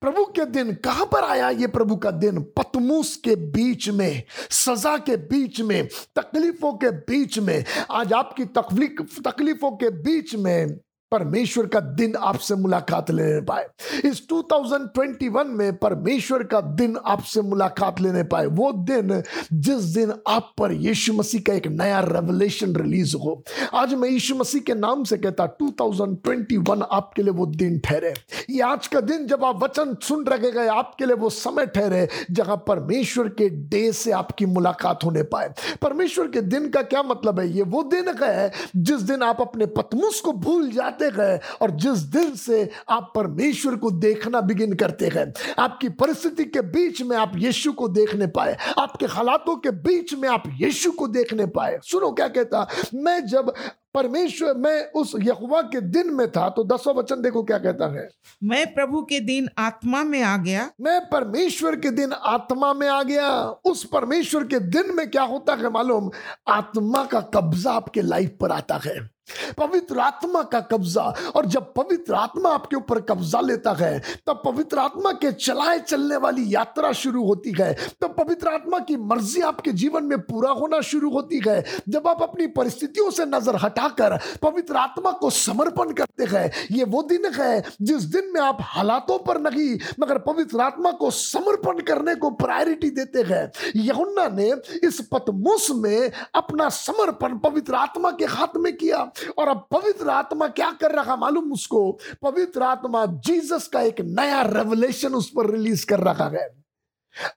प्रभु 0.00 0.24
के 0.24 0.44
दिन 0.44 0.74
कहाँ 0.74 1.06
पर 1.06 1.24
आया 1.24 1.50
ये 1.50 1.66
प्रभु 1.66 1.96
का 1.96 2.10
दिन? 2.10 2.40
पतमूस 2.42 3.16
के 3.16 3.36
बीच 3.36 3.88
में 3.88 4.22
सजा 4.50 4.96
के 4.96 5.16
बीच 5.16 5.60
में 5.60 5.88
तकलीफों 6.16 6.72
के 6.72 6.90
बीच 6.90 7.38
में 7.38 7.64
आज 7.90 8.12
आपकी 8.12 8.44
तकलीफ़ 8.44 9.20
तकलीफों 9.20 9.70
के 9.70 9.90
बीच 9.90 10.34
में 10.34 10.80
परमेश्वर 11.10 11.66
का 11.66 11.80
दिन 11.80 12.16
आपसे 12.16 12.54
मुलाकात 12.54 13.10
लेने 13.10 13.40
पाए। 13.40 13.66
इस 14.04 14.28
2021 14.28 15.46
में 15.46 15.76
परमेश्वर 15.76 16.42
का 16.42 16.60
दिन 16.60 16.96
आपसे 17.06 17.42
मुलाकात 17.42 18.00
लेने 18.00 18.22
पाए। 18.22 18.46
वो 18.46 18.72
दिन 18.72 19.22
जिस 19.52 19.82
दिन 19.82 20.12
आप 20.28 20.52
पर 20.58 20.72
यीशु 20.72 21.12
मसीह 21.12 21.40
का 21.40 21.52
एक 21.52 21.66
नया 21.66 22.00
रेवलेशन 22.00 22.76
रिलीज़ 22.76 23.16
हो। 23.16 23.42
आज 23.74 23.94
मैं 23.94 24.08
यीशु 24.08 24.34
मसीह 24.34 24.60
के 24.60 24.74
नाम 24.74 25.04
से 25.04 25.16
कहता 25.16 25.46
2021 25.46 26.82
आपके 26.82 27.22
लिए 27.22 27.32
वो 27.32 27.46
दिन 27.46 27.78
ठहरे। 27.78 28.14
ये 28.50 28.60
आज 28.60 28.86
का 28.86 29.00
दिन 29.00 29.26
जब 29.26 29.44
आप 29.44 29.62
वचन 29.64 29.96
सुन 30.02 30.26
रखे 30.26 30.50
गए 30.50 30.66
आपके 30.66 31.06
लिए 31.06 31.16
वो 31.16 31.30
समय 31.30 31.66
ठहरे, 31.66 32.08
जहाँ 32.30 32.56
परमेश्वर 32.56 33.28
के 33.28 33.48
डे 33.48 33.92
से 33.92 34.10
आपकी 34.10 34.46
मुलाकात 34.46 35.04
होने 35.04 35.22
पाए। 35.22 35.54
परमेश्वर 35.82 36.28
के 36.28 36.40
दिन 36.40 36.68
का 36.68 36.82
क्या 36.82 37.02
मतलब 37.02 37.40
है? 37.40 37.48
ये 37.48 37.62
वो 37.62 37.82
दिन 37.82 38.04
है 38.22 38.52
जिस 38.76 39.00
दिन 39.00 39.22
आप 39.22 39.40
अपने 39.40 39.66
पतमुस 39.66 40.20
को 40.20 40.32
भूल 40.32 40.70
जाते 40.70 40.93
गए 41.02 41.40
और 41.62 41.70
जिस 41.70 41.98
दिन 41.98 42.34
से 42.34 42.70
आप 42.88 43.12
परमेश्वर 43.14 43.76
को 43.76 43.90
देखना 43.90 44.40
बिगिन 44.40 44.74
करते 44.74 45.06
हैं 45.06 45.32
आपकी 45.58 45.88
परिस्थिति 45.88 46.44
के 46.44 46.60
बीच 46.60 47.02
में 47.02 47.16
आप 47.16 47.32
यीशु 47.36 47.72
को 47.72 47.88
देखने 47.88 48.26
पाए 48.26 48.56
आपके 48.78 49.06
हालातों 49.06 49.56
के 49.56 49.70
बीच 49.70 50.14
में 50.14 50.28
आप 50.28 50.42
यीशु 50.46 50.90
को 50.90 51.08
देखने 51.08 51.46
पाए। 51.46 51.78
सुनो 51.82 52.10
क्या 52.10 52.28
कहता 52.28 52.66
मैं 52.94 53.26
जब 53.26 53.54
परमेश्वर 53.94 54.54
मैं 54.54 54.92
उस 54.92 55.12
यहुआ 55.20 55.62
के 55.62 55.80
दिन 55.80 56.14
में 56.14 56.30
था 56.30 56.48
तो 56.48 56.64
दसों 56.64 56.94
वचन 56.94 57.22
देखो 57.22 57.42
क्या 57.42 57.58
कहता 57.58 57.92
है। 57.92 58.08
मैं 58.44 58.74
प्रभु 58.74 59.02
के 59.02 59.20
दिन 59.20 59.48
आत्मा 59.58 60.04
में 60.04 60.22
आ 60.22 60.36
गया। 60.36 60.70
मैं 60.80 61.00
परमेश्वर 61.00 61.76
के 61.76 61.90
दिन 61.90 62.12
आत्मा 62.12 62.72
में 62.72 62.88
आ 62.88 63.02
गया। 63.02 63.30
उस 63.64 63.84
परमेश्वर 63.84 64.44
के 64.44 64.58
दिन 64.58 64.94
में 64.94 65.10
क्या 65.10 65.22
होता 65.22 65.54
है 65.54 65.70
मालूम? 65.70 66.10
आत्मा 66.48 67.04
का 67.04 67.20
कब्जा 67.20 67.72
आपके 67.72 68.02
लाइफ 68.02 68.36
पर 68.40 68.52
आता 68.52 68.80
है। 68.84 69.13
पवित्र 69.58 69.98
आत्मा 69.98 70.42
का 70.42 70.60
कब्जा। 70.60 71.02
और 71.36 71.46
जब 71.46 71.72
पवित्र 71.74 72.14
आत्मा 72.14 72.50
आपके 72.50 72.76
ऊपर 72.76 73.00
कब्जा 73.00 73.40
लेता 73.40 73.72
है, 73.72 73.98
तब 74.26 74.42
पवित्र 74.44 74.78
आत्मा 74.78 75.12
के 75.12 75.32
चलाए 75.32 75.78
चलने 75.80 76.16
वाली 76.16 76.54
यात्रा 76.54 76.92
शुरू 76.92 77.24
होती 77.24 77.54
है। 77.60 77.72
तब 78.00 78.14
पवित्र 78.18 78.48
आत्मा 78.48 78.78
की 78.78 78.96
मर्ज़ी 78.96 79.40
आपके 79.40 79.72
जीवन 79.72 80.04
में 80.04 80.18
पूरा 80.20 80.50
होना 80.50 80.80
शुरू 80.80 81.10
होती 81.10 81.40
है। 81.48 81.62
जब 81.88 82.08
आप 82.08 82.22
अपनी 82.22 82.46
परिस्थितियों 82.46 83.10
से 83.10 83.24
नज़र 83.24 83.56
हटाकर 83.56 84.16
पवित्र 84.42 84.76
आत्मा 84.76 85.10
को 85.10 85.30
समर्पण 85.30 85.92
करते 85.92 86.24
हैं, 86.24 86.50
ये 86.72 86.84
वो 86.84 87.02
दिन 87.02 87.32
है 87.34 87.62
जिस 87.82 88.02
दिन 88.04 88.30
में 88.34 88.40
आप 88.40 88.58
हालातों 88.60 89.18
पर 89.18 89.40
नहीं, 89.40 89.78
मगर 90.00 90.18
पवित्र 90.18 90.60
आत्मा 90.60 90.90
को 90.90 91.10
समर्पण 91.10 91.80
करने 91.80 92.14
को 92.14 92.30
प्रायोरिटी 92.30 92.90
देते 92.90 93.22
हैं। 93.22 93.50
यहुन्ना 93.76 94.28
ने 94.28 94.50
इस 94.84 95.00
पतमुस 95.12 95.70
में 95.70 96.10
अपना 96.34 96.68
समर्पण 96.68 97.38
पवित्र 97.38 97.74
आत्मा 97.74 98.10
के 98.10 98.24
हाथ 98.24 98.56
में 98.56 98.72
किया। 98.76 99.10
और 99.38 99.48
अब 99.48 99.66
पवित्र 99.70 100.08
आत्मा 100.08 100.48
क्या 100.48 100.70
कर 100.70 100.90
रहा 100.90 101.16
मालूम 101.16 101.52
उसको? 101.52 101.98
पवित्र 102.22 102.62
आत्मा 102.62 103.04
जीसस 103.06 103.66
का 103.66 103.80
एक 103.80 104.00
नया 104.00 104.42
रेवलेशन 104.42 105.14
उस 105.14 105.30
पर 105.30 105.50
रिलीज़ 105.50 105.86
कर 105.86 106.00
रखा 106.00 106.28
है। 106.28 106.48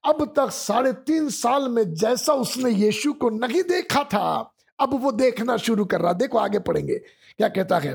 अब 0.05 0.25
तक 0.35 0.51
साढ़े 0.51 0.93
तीन 0.93 1.29
साल 1.29 1.67
में 1.69 1.93
जैसा 1.93 2.33
उसने 2.33 2.71
यीशु 2.71 3.13
को 3.13 3.29
नहीं 3.29 3.63
देखा 3.63 4.03
था, 4.03 4.53
अब 4.79 4.93
वो 5.03 5.11
देखना 5.11 5.57
शुरू 5.57 5.85
कर 5.85 6.01
रहा 6.01 6.13
देखो 6.13 6.37
आगे 6.37 6.59
पढ़ेंगे। 6.59 6.97
क्या 7.37 7.47
कहता 7.47 7.77
है? 7.77 7.93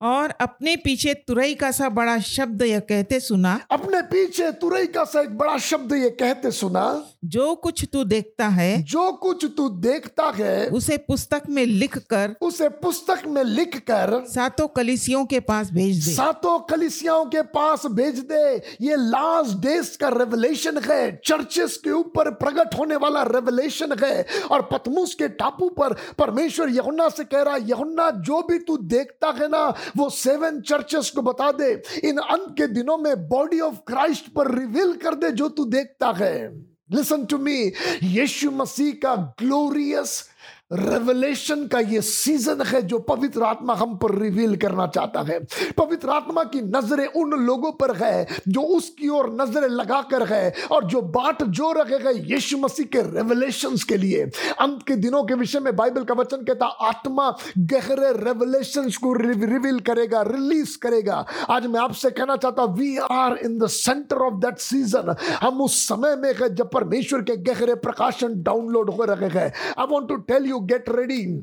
और 0.00 0.32
अपने 0.40 0.74
पीछे 0.76 1.14
तुरई 1.26 1.54
का 1.54 1.70
सा 1.70 1.88
बड़ा 1.88 2.18
शब्द 2.20 2.62
यह 2.62 2.80
कहते 2.80 3.20
सुना। 3.20 3.58
अपने 3.70 4.02
पीछे 4.02 4.50
तुरई 4.52 4.86
का 4.86 5.04
सा 5.04 5.20
एक 5.20 5.36
बड़ा 5.38 5.56
शब्द 5.58 5.92
ये 5.92 6.10
कहते 6.10 6.50
सुना। 6.50 6.84
जो 7.24 7.54
कुछ 7.54 7.84
तू 7.92 8.04
देखता 8.04 8.46
है 8.48 8.82
जो 8.82 9.10
कुछ 9.12 9.44
तू 9.56 9.68
देखता 9.68 10.30
है 10.36 10.68
उसे 10.68 10.96
पुस्तक 10.98 11.42
में 11.48 11.64
लिख 11.66 11.98
कर 12.10 12.34
उसे 12.40 12.68
पुस्तक 12.68 13.22
में 13.26 13.42
लिख 13.44 13.76
कर 13.80 14.12
सातों 14.28 14.66
कलिसियों 14.68 15.24
के 15.26 15.40
पास 15.40 15.70
भेज 15.72 16.04
दे। 16.04 16.12
सातों 16.12 16.58
कलिसियाओं 16.60 17.24
के 17.26 17.42
पास 17.50 17.86
भेज 17.86 18.18
दे। 18.22 18.44
ये 18.80 18.96
लास्ट 18.96 19.56
डेज़ 19.58 19.96
का 19.98 20.08
रेवलेशन 20.08 20.78
है। 20.78 21.20
चर्चेस 21.24 21.76
के 21.76 21.90
ऊपर 21.90 22.30
प्रकट 22.34 22.78
होने 22.78 22.96
वाला 22.96 23.22
रेवलेशन 23.24 23.96
है। 24.04 24.26
और 24.50 24.62
पतमुस 24.62 25.14
के 25.14 25.28
टापू 25.28 25.68
पर 25.68 25.94
परमेश्वर 26.18 26.68
यहुन्ना 26.68 27.08
से 27.08 27.24
कह 27.24 27.42
रहा 27.42 27.56
यहुन्ना 27.64 28.10
जो 28.22 28.40
भी 28.42 28.58
तू 28.58 28.76
देखता 28.88 29.28
है 29.30 29.48
ना 29.48 29.66
वो 29.96 30.08
सेवन 30.10 30.60
चर्चेस 30.60 31.10
को 31.10 31.22
बता 31.22 31.50
दे, 31.52 31.70
इन 32.04 32.18
अंत 32.18 32.54
के 32.58 32.66
दिनों 32.66 32.98
में 32.98 33.28
बॉडी 33.28 33.60
ऑफ़ 33.60 33.74
क्राइस्ट 33.86 34.32
पर 34.32 34.50
रिवील 34.58 34.92
कर 34.94 35.14
दे 35.14 35.30
जो 35.30 35.48
तू 35.48 35.64
देखता 35.64 36.12
है। 36.16 36.48
लिसन 36.92 37.24
टू 37.24 37.38
मी 37.38 37.72
यीशु 38.02 38.50
मसीह 38.50 38.92
का 39.02 39.14
ग्लोरियस 39.38 40.22
रेवलेशन 40.70 41.66
का 41.66 41.78
ये 41.80 42.00
सीज़न 42.00 42.62
है 42.66 42.80
जो 42.82 42.98
पवित्र 43.00 43.42
आत्मा 43.42 43.74
हम 43.74 43.94
पर 43.98 44.14
रिवील 44.14 44.56
करना 44.56 44.86
चाहता 44.86 45.20
है। 45.28 45.38
पवित्र 45.76 46.08
आत्मा 46.10 46.42
की 46.44 46.60
नज़रें 46.62 47.06
उन 47.06 47.30
लोगों 47.44 47.70
पर 47.72 47.94
है 47.96 48.26
जो 48.48 48.62
उसकी 48.76 49.08
ओर 49.08 49.30
नज़रें 49.32 49.68
लगाकर 49.68 50.26
है 50.28 50.52
और 50.70 50.84
जो 50.84 51.00
बाट 51.08 51.42
जो 51.42 51.70
रखे 51.72 51.98
गए 51.98 52.20
यीशु 52.24 52.58
मसीह 52.58 52.86
के 52.86 53.02
रेवलेशन 53.08 53.76
के 53.88 53.96
लिए। 53.96 54.24
अंत 54.60 54.82
के 54.88 54.96
दिनों 54.96 55.22
के 55.24 55.34
विषय 55.34 55.60
में 55.60 55.74
बाइबल 55.76 56.04
का 56.04 56.14
वचन 56.14 56.44
कहता, 56.44 56.66
आत्मा 56.66 57.30
गहरे 57.58 58.12
रेवलेशन 58.18 58.90
को 59.02 59.12
रिवील 59.14 59.80
करेगा 59.80 60.22
रिलीज़ 60.22 60.76
करेगा। 60.78 61.24
आज 61.50 61.66
मैं 61.66 61.80
आपसे 61.80 62.10
कहना 62.10 62.36
चाहता 62.36 62.64
we 62.74 62.96
are 63.10 63.38
in 63.38 63.58
the 63.58 63.66
centre 63.68 64.26
of 64.26 64.34
that 64.44 64.58
season 64.58 65.14
हम 65.42 65.62
उस 65.62 65.80
समय 65.88 66.16
में 66.16 66.32
है 66.42 66.54
जब 66.54 66.70
परमेश्वर 66.70 67.22
के 67.22 67.36
गहरे 67.48 67.74
प्रकाशन 67.80 68.42
डाउनलोड 68.42 68.90
हो 68.90 69.04
रहे 69.04 69.28
हैं। 69.30 69.52
I 69.78 69.86
want 69.86 70.08
to 70.08 70.16
tell 70.28 70.46
you 70.46 70.56
get 70.60 70.88
ready 70.88 71.42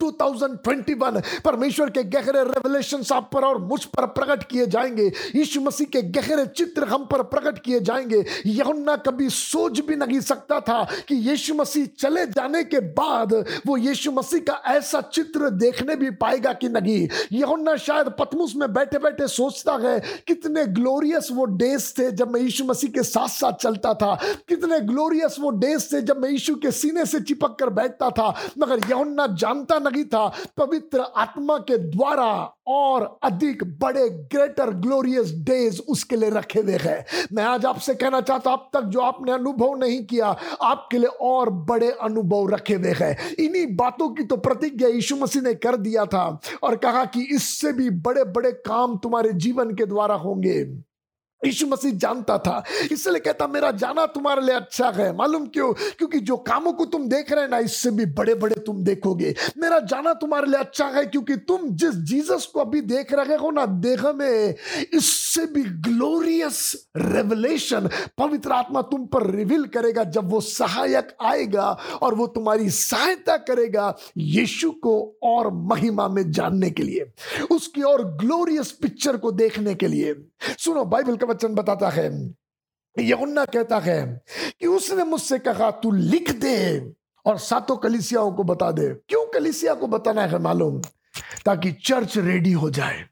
2021, 0.00 1.20
परमेश्वर 1.44 1.90
के 1.90 2.02
गहरे 2.04 2.42
रेवलेशन 2.44 3.02
आप 3.12 3.30
पर 3.32 3.44
और 3.44 3.58
मुझ 3.58 3.84
पर 3.84 4.06
प्रकट 4.06 4.42
किए 4.48 4.66
जाएँगे। 4.66 5.06
यीशु 5.36 5.60
मसीह 5.60 5.86
के 5.86 6.02
गहरे 6.02 6.46
चित्र 6.46 6.84
हम 6.84 7.04
पर 7.04 7.22
प्रकट 7.22 7.58
किए 7.58 7.80
जाएँगे। 7.80 8.24
यहुन्ना 8.46 8.96
कभी 8.96 9.28
सोच 9.30 9.80
भी 9.80 9.96
नहीं 9.96 10.20
सकता 10.20 10.60
था 10.60 10.82
कि 11.08 11.14
यीशु 11.14 11.54
मसीह 11.54 11.86
चले 11.98 12.26
जाने 12.26 12.62
के 12.64 12.80
बाद 12.80 13.34
वो 13.66 13.76
यीशु 13.76 14.12
मसीह 14.12 14.40
का 14.40 14.60
ऐसा 14.66 15.00
चित्र 15.00 15.50
देखने 15.50 15.96
भी 15.96 16.10
पाएगा 16.10 16.52
कि 16.52 16.68
नहीं। 16.68 17.08
यहुन्ना 17.32 17.76
शायद 17.76 18.08
पतमुस 18.18 18.54
में 18.56 18.72
बैठे 18.72 18.98
बैठे 18.98 19.28
सोचता 19.28 19.76
है, 19.82 19.98
कितने 20.26 20.64
ग्लोरियस 20.66 21.28
वो 21.32 21.44
डेज़ 21.44 21.92
थे 21.98 22.10
जब 22.12 22.30
मैं 22.30 22.40
यीशु 22.40 22.64
मसीह 22.64 22.90
के 22.90 23.02
साथ 23.02 23.28
साथ 23.28 23.52
चलता 23.52 23.94
था। 23.94 24.14
कितने 24.48 24.80
ग्लोरियस 24.80 25.36
वो 25.40 25.50
डेज़ 25.50 25.92
थे 25.92 26.02
जब 26.02 26.20
मैं 26.20 26.30
यीशु 26.30 26.54
के 26.54 26.70
सीने 26.70 27.06
से 27.06 27.20
चिपक 27.20 27.56
कर 27.60 27.70
बैठता 27.70 28.10
था। 28.10 28.34
मगर 28.58 28.80
यहुन्ना 28.90 29.26
जानता 29.26 29.78
नहीं 29.80 30.04
था, 30.04 30.26
पवित्र 30.56 31.00
आत्मा 31.16 31.56
के 31.58 31.76
द्वारा 31.78 32.30
और 32.66 33.18
अधिक 33.22 33.62
बड़े 33.78 34.08
ग्रेटर 34.32 34.70
ग्लोरियस 34.70 35.32
डेज़ 35.38 35.80
उसके 35.88 36.16
लिए 36.16 36.30
रखे 36.30 36.60
हुए 36.60 36.76
हैं। 36.76 37.04
मैं 37.32 37.44
आज 37.44 37.64
आपसे 37.66 37.94
कहना 37.94 38.20
चाहता 38.20 38.52
अब 38.52 38.68
तक 38.74 38.82
जो 38.82 39.00
आपने 39.00 39.32
अनुभव 39.32 39.74
नहीं 39.74 40.04
किया, 40.04 40.36
आपके 40.62 40.98
लिए 40.98 41.10
और 41.20 41.50
बड़े 41.50 41.90
अनुभव 41.92 42.48
रखे 42.48 42.74
हुए 42.74 42.92
हैं। 42.92 43.16
इन्हीं 43.34 43.66
बातों 43.76 44.08
की 44.08 44.24
तो 44.24 44.36
प्रतिज्ञा 44.36 44.88
यीशु 44.88 45.16
मसीह 45.16 45.42
ने 45.42 45.54
कर 45.54 45.76
दिया 45.76 46.04
था 46.04 46.40
और 46.62 46.76
कहा 46.76 47.04
कि 47.04 47.22
इससे 47.34 47.72
भी 47.72 47.90
बड़े 47.90 48.24
बड़े 48.24 48.52
काम 48.66 48.96
तुम्हारे 48.98 49.32
जीवन 49.32 49.74
के 49.74 49.86
द्वारा 49.86 50.14
होंगे। 50.14 50.64
यीशु 51.44 51.66
मसीह 51.66 51.92
जानता 51.92 52.38
था। 52.38 52.62
इसलिए 52.92 53.20
कहता, 53.20 53.46
मेरा 53.46 53.70
जाना 53.70 54.06
तुम्हारे 54.06 54.42
लिए 54.42 54.54
अच्छा 54.54 54.90
है। 54.90 55.16
मालूम 55.16 55.46
क्यों? 55.46 55.72
क्योंकि 55.72 56.20
जो 56.20 56.36
कामों 56.36 56.72
को 56.72 56.84
तुम 56.84 57.08
देख 57.08 57.32
रहे 57.32 57.42
हैं 57.42 57.50
ना, 57.50 57.58
इससे 57.58 57.90
भी 57.90 58.06
बड़े 58.06 58.34
बड़े 58.34 58.56
तुम 58.56 58.82
देखोगे। 58.84 59.34
मेरा 59.58 59.78
जाना 59.80 60.12
तुम्हारे 60.14 60.46
लिए 60.46 60.60
अच्छा 60.60 60.86
है, 60.86 61.04
क्योंकि 61.06 61.36
तुम 61.36 61.68
जिस 61.70 61.94
जीसस 62.10 62.48
को 62.54 62.60
अभी 62.60 62.80
देख 62.80 63.12
रहे 63.12 63.36
हो 63.36 63.50
ना, 63.50 63.66
देह 63.66 64.12
में, 64.12 64.54
इससे 64.94 65.46
भी 65.46 65.62
ग्लोरियस 65.62 66.88
रेवलेशन 66.96 67.88
पवित्र 68.18 68.52
आत्मा 68.52 68.82
तुम 68.82 69.06
पर 69.06 69.30
रिवील 69.30 69.64
करेगा। 69.64 70.04
जब 70.04 70.30
वो 70.30 70.40
सहायक 70.40 71.16
आएगा 71.22 71.70
और 72.02 72.14
वो 72.14 72.26
तुम्हारी 72.26 72.70
सहायता 72.70 73.36
करेगा 73.36 73.94
यीशु 74.16 74.70
को 74.70 75.18
और 75.22 75.50
महिमा 75.52 76.08
में 76.08 76.30
जानने 76.30 76.70
के 76.70 76.82
लिए, 76.82 77.10
उसकी 77.50 77.82
और 77.82 78.04
ग्लोरियस 78.16 78.70
पिक्चर 78.72 79.16
को 79.16 79.32
देखने 79.32 79.74
के 79.74 79.86
लिए। 79.86 80.14
सुनो 80.58 80.84
बाइबल 80.84 81.16
का 81.16 81.26
वचन 81.30 81.54
बताता 81.54 81.88
है 81.90 82.06
यमुना 82.96 83.44
कहता 83.46 83.78
है 83.80 84.00
कि 84.60 84.66
उसने 84.68 85.04
मुझसे 85.04 85.38
कहा 85.40 85.70
तू 85.82 85.90
लिख 85.90 86.30
दे 86.40 86.56
और 87.26 87.38
सातों 87.40 87.76
कलिसियाओं 87.76 88.32
को 88.32 88.44
बता 88.44 88.70
दे 88.72 88.88
क्यों 89.08 89.24
कलिसिया 89.34 89.74
को 89.74 89.86
बताना 89.88 90.22
है 90.26 90.38
मालूम 90.38 90.80
ताकि 91.44 91.72
चर्च 91.84 92.16
रेडी 92.18 92.52
हो 92.52 92.70
जाए 92.70 93.04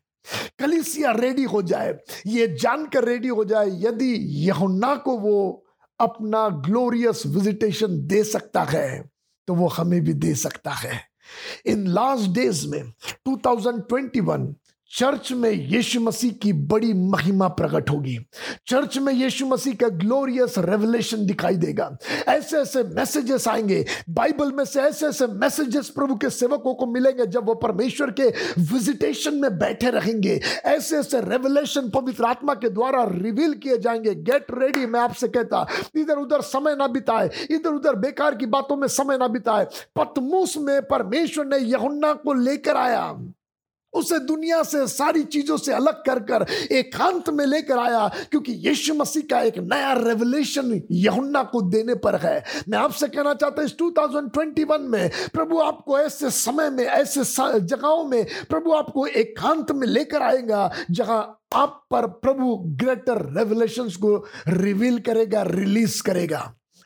कलिसिया 0.59 1.11
रेडी 1.13 1.45
हो 1.45 1.63
जाए 1.63 1.99
ये 2.27 2.47
जानकर 2.57 3.05
रेडी 3.05 3.29
हो 3.29 3.45
जाए 3.45 3.69
यदि 3.81 4.13
यहुन्ना 4.47 4.95
को 5.05 5.17
वो 5.19 5.37
अपना 6.01 6.49
ग्लोरियस 6.67 7.23
विजिटेशन 7.27 7.99
दे 8.07 8.23
सकता 8.25 8.63
है 8.65 8.89
तो 9.49 9.55
वो 9.55 9.69
हमें 9.69 10.01
भी 10.05 10.13
दे 10.15 10.35
सकता 10.37 10.71
है 10.73 11.01
इन 11.67 11.87
लास्ट 11.89 12.31
डेज़ 12.31 12.67
में 12.69 12.93
2021 13.29 14.55
चर्च 14.91 15.33
में 15.33 15.51
यीशु 15.51 16.01
मसीह 16.01 16.33
की 16.33 16.53
बड़ी 16.53 16.93
महिमा 16.93 17.49
प्रकट 17.49 17.91
होगी। 17.91 18.19
चर्च 18.67 18.99
में 18.99 19.13
यीशु 19.13 19.47
मसीह 19.47 19.75
का 19.75 19.89
ग्लोरियस 19.89 20.55
रेवलेशन 20.59 21.27
दिखाई 21.27 21.57
देगा। 21.57 21.97
ऐसे 22.29 22.59
ऐसे 22.59 22.83
मैसेजेस 22.83 23.49
आएँगे। 23.49 23.87
बाइबल 24.11 24.53
में 24.53 24.65
से 24.65 24.81
ऐसे 24.81 25.07
ऐसे 25.07 25.27
मैसेजेस 25.27 25.89
प्रभु 25.89 26.17
के 26.17 26.31
सेवकों 26.31 26.75
को 26.75 26.87
मिलेंगे 26.87 27.27
जब 27.27 27.47
वो 27.47 27.55
परमेश्वर 27.55 28.11
के 28.11 28.29
विजिटेशन 28.59 29.35
में 29.35 29.59
बैठे 29.59 29.91
रहेंगे। 29.91 30.41
ऐसे 30.65 30.97
ऐसे 30.97 31.21
रेवलेशन 31.21 31.91
पवित्र 31.91 32.25
आत्मा 32.25 32.55
के 32.55 32.69
द्वारा 32.69 33.05
रिवील 33.11 33.55
किए 33.55 33.79
जाएँगे। 33.79 34.15
गेट 34.15 34.47
रेडी 34.59 34.87
मैं 34.87 35.01
आपसे 35.01 35.29
कहता 35.29 35.67
इधर 35.97 36.17
उधर 36.17 36.41
समय 36.41 36.77
ना 36.77 36.87
बिताए। 36.87 37.31
इधर 37.51 37.71
उधर 37.71 37.95
बेकार 37.95 38.35
की 38.35 38.47
बातों 38.47 38.77
में 38.77 38.89
समय 38.89 39.19
ना 39.19 39.29
बिताए। 39.29 39.67
पतमूस 39.97 40.57
में 40.57 40.83
परमेश्वर 40.83 41.47
ने 41.47 41.59
यहुन्ना 41.59 42.13
को 42.13 42.33
लेकर 42.33 42.77
आया। 42.77 43.19
उसे 43.99 44.19
दुनिया 44.27 44.63
से 44.63 44.87
सारी 44.89 45.23
चीज़ों 45.25 45.57
से 45.57 45.73
अलग 45.73 46.03
कर 46.07 46.19
कर 46.23 46.47
एकांत 46.73 47.29
में 47.31 47.45
लेकर 47.47 47.79
आया, 47.79 48.07
क्योंकि 48.31 48.53
यीशु 48.67 48.95
मसीह 48.95 49.23
का 49.31 49.41
एक 49.43 49.59
नया 49.63 49.93
रेवलेशन 49.95 50.81
यहुन्ना 50.91 51.43
को 51.45 51.63
देने 51.71 51.95
पर 51.97 52.17
है। 52.17 52.43
मैं 52.69 52.79
आपसे 52.79 53.09
कहना 53.09 53.35
चाहता 53.35 53.61
हूँ, 53.61 53.67
इस 53.67 53.77
2021 53.77 54.89
में 54.89 55.11
प्रभु 55.35 55.59
आपको 55.61 55.99
ऐसे 55.99 56.31
समय 56.33 56.71
में, 56.71 56.85
ऐसे 56.85 57.25
जगहों 57.61 58.05
में 58.05 58.25
प्रभु 58.51 58.73
आपको 58.73 59.07
एकांत 59.07 59.73
में 59.73 59.87
लेकर 59.87 60.23
आएगा, 60.23 60.71
जहाँ 60.91 61.35
आप 61.55 61.85
पर 61.91 62.07
प्रभु 62.23 62.57
ग्रेटर 62.77 63.25
रेवलेशन 63.37 63.89
को 64.01 64.17
रिवील 64.49 64.99
करेगा 65.01 65.43
रिलीज़ 65.45 66.03
करेगा। 66.03 66.41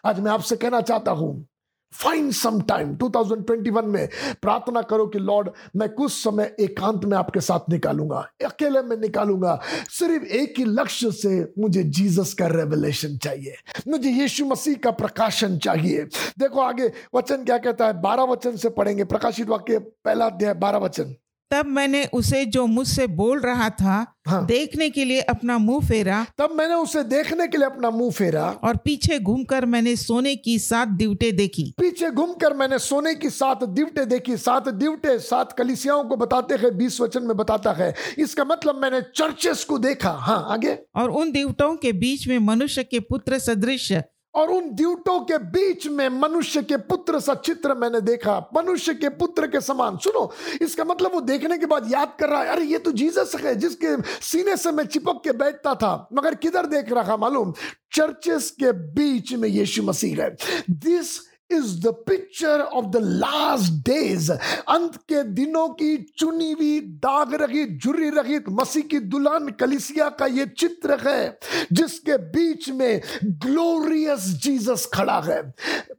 आज 0.04 0.20
मैं 0.20 0.30
आपसे 0.32 0.56
कहना 0.56 0.80
चाहता 0.80 1.10
हूँ 1.12 1.46
फाइंड 1.92 2.32
सम 2.32 2.60
टाइम 2.60 2.96
2021 2.96 3.84
में 3.84 4.08
प्रार्थना 4.42 4.82
करो 4.82 5.06
कि 5.06 5.18
लॉर्ड 5.18 5.50
मैं 5.76 5.88
कुछ 5.88 6.12
समय 6.12 6.56
एकांत 6.60 7.04
में 7.04 7.16
आपके 7.16 7.40
साथ 7.40 7.70
निकालूँगा। 7.70 8.28
अकेले 8.44 8.82
में 8.82 8.96
निकालूँगा। 8.96 9.60
सिर्फ़ 9.90 10.24
एक 10.24 10.54
ही 10.58 10.64
लक्ष्य 10.64 11.10
से 11.10 11.52
मुझे 11.58 11.82
जीसस 11.82 12.34
का 12.34 12.46
रेवलेशन 12.46 13.16
चाहिए। 13.16 13.54
मुझे 13.88 14.10
यीशु 14.10 14.46
मसीह 14.46 14.74
का 14.74 14.90
प्रकाशन 14.90 15.58
चाहिए। 15.58 16.02
देखो 16.38 16.60
आगे 16.60 16.92
वचन 17.14 17.44
क्या 17.44 17.58
कहता 17.58 17.86
है? 17.86 18.00
बारह 18.02 18.22
वचन 18.22 18.56
से 18.56 18.68
पढ़ेंगे। 18.68 19.04
प्रकाशित 19.04 19.48
वाक्य, 19.48 19.78
पहला 19.78 20.26
अध्याय, 20.26 20.54
बारह 20.54 20.78
वचन। 20.78 21.14
तब 21.52 21.66
मैंने 21.66 22.04
उसे 22.04 22.44
जो 22.44 22.66
मुझसे 22.66 23.06
बोल 23.06 23.40
रहा 23.40 23.70
था 23.70 24.14
हाँ। 24.28 24.46
देखने 24.46 24.90
के 24.90 25.04
लिए 25.04 25.20
अपना 25.20 25.58
मुँह 25.58 25.86
फेरा। 25.86 26.26
तब 26.38 26.50
मैंने 26.52 26.74
उसे 26.74 27.02
देखने 27.02 27.48
के 27.48 27.56
लिए 27.56 27.66
अपना 27.66 27.90
मुँह 27.90 28.10
फेरा। 28.10 28.44
और 28.64 28.76
पीछे 28.76 29.18
घूमकर 29.18 29.66
मैंने 29.66 29.96
सोने 29.96 30.36
की 30.36 30.58
सात 30.58 30.88
दिवटे 30.88 31.32
देखी। 31.32 31.74
पीछे 31.80 32.10
घूमकर 32.10 32.54
मैंने 32.54 32.78
सोने 32.78 33.14
की 33.14 33.30
सात 33.30 33.64
दिवटे 33.64 34.04
देखी। 34.04 34.36
सात 34.36 34.68
दिवटे 34.68 35.18
सात 35.18 35.52
कलिसियाओं 35.52 36.04
को 36.04 36.16
बताते 36.16 36.54
हैं 36.54 36.76
बीस 36.76 37.00
वचन 37.00 37.22
में 37.22 37.36
बताता 37.36 37.72
है। 37.72 37.94
इसका 38.18 38.44
मतलब 38.44 38.82
मैंने 38.82 39.00
चर्चेस 39.00 39.64
को 39.64 39.78
देखा। 39.78 40.10
हाँ 40.10 40.46
आगे। 40.48 40.78
और 40.96 41.10
उन 41.10 41.32
दिवटों 41.32 41.76
के 41.76 41.92
बीच 41.92 42.28
में 42.28 42.38
मनुष्य 42.38 42.84
के 42.84 43.00
पुत्र 43.00 43.38
सदृश 43.38 43.92
और 44.34 44.50
उन 44.50 44.70
द्यूटों 44.74 45.20
के 45.20 45.38
बीच 45.38 45.86
में 45.86 46.08
मनुष्य 46.08 46.62
के 46.62 46.76
पुत्र 46.76 47.20
सा 47.20 47.34
चित्र 47.34 47.74
मैंने 47.74 48.00
देखा। 48.00 48.50
मनुष्य 48.56 48.94
के 48.94 49.08
पुत्र 49.08 49.46
के 49.46 49.60
समान। 49.60 49.96
सुनो, 49.96 50.32
इसका 50.62 50.84
मतलब 50.84 51.14
वो 51.14 51.20
देखने 51.20 51.58
के 51.58 51.66
बाद 51.66 51.92
याद 51.92 52.16
कर 52.20 52.28
रहा 52.28 52.42
है, 52.42 52.48
अरे, 52.48 52.64
ये 52.64 52.78
तो 52.78 52.92
जीसस 52.92 53.32
है, 53.40 53.56
जिसके 53.56 54.02
सीने 54.02 54.56
से 54.56 54.72
मैं 54.72 54.86
चिपक 54.86 55.20
के 55.24 55.32
बैठता 55.32 55.74
था, 55.74 56.08
मगर 56.12 56.34
किधर 56.34 56.66
देख 56.66 56.92
रहा 56.92 57.16
मालूम? 57.16 57.54
चर्चेस 57.92 58.50
के 58.50 58.72
बीच 58.72 59.32
में 59.32 59.48
यीशु 59.48 59.82
मसीह 59.82 60.22
है। 60.22 60.36
This 60.70 61.31
is 61.52 61.74
the 61.82 61.94
picture 62.06 62.60
of 62.60 62.86
the 62.86 62.96
last 62.96 63.72
days 63.88 64.30
अंत 64.32 64.96
के 65.08 65.22
दिनों 65.24 65.68
की 65.70 65.96
चुनी 66.18 66.50
हुई, 66.52 66.80
दाग 66.80 67.34
रहित 67.42 67.78
झुर्री 67.82 68.10
रहित 68.10 68.44
मसीह 68.50 68.82
की 68.82 68.98
दुल्हन 69.02 69.48
कलिसिया 69.60 70.08
का 70.10 70.26
ये 70.28 70.46
चित्र 70.58 70.98
है, 71.00 71.38
जिसके 71.72 72.16
बीच 72.32 72.68
में 72.70 73.00
ग्लोरियस 73.24 74.26
जीसस 74.42 74.88
खड़ा 74.94 75.20
है। 75.20 75.40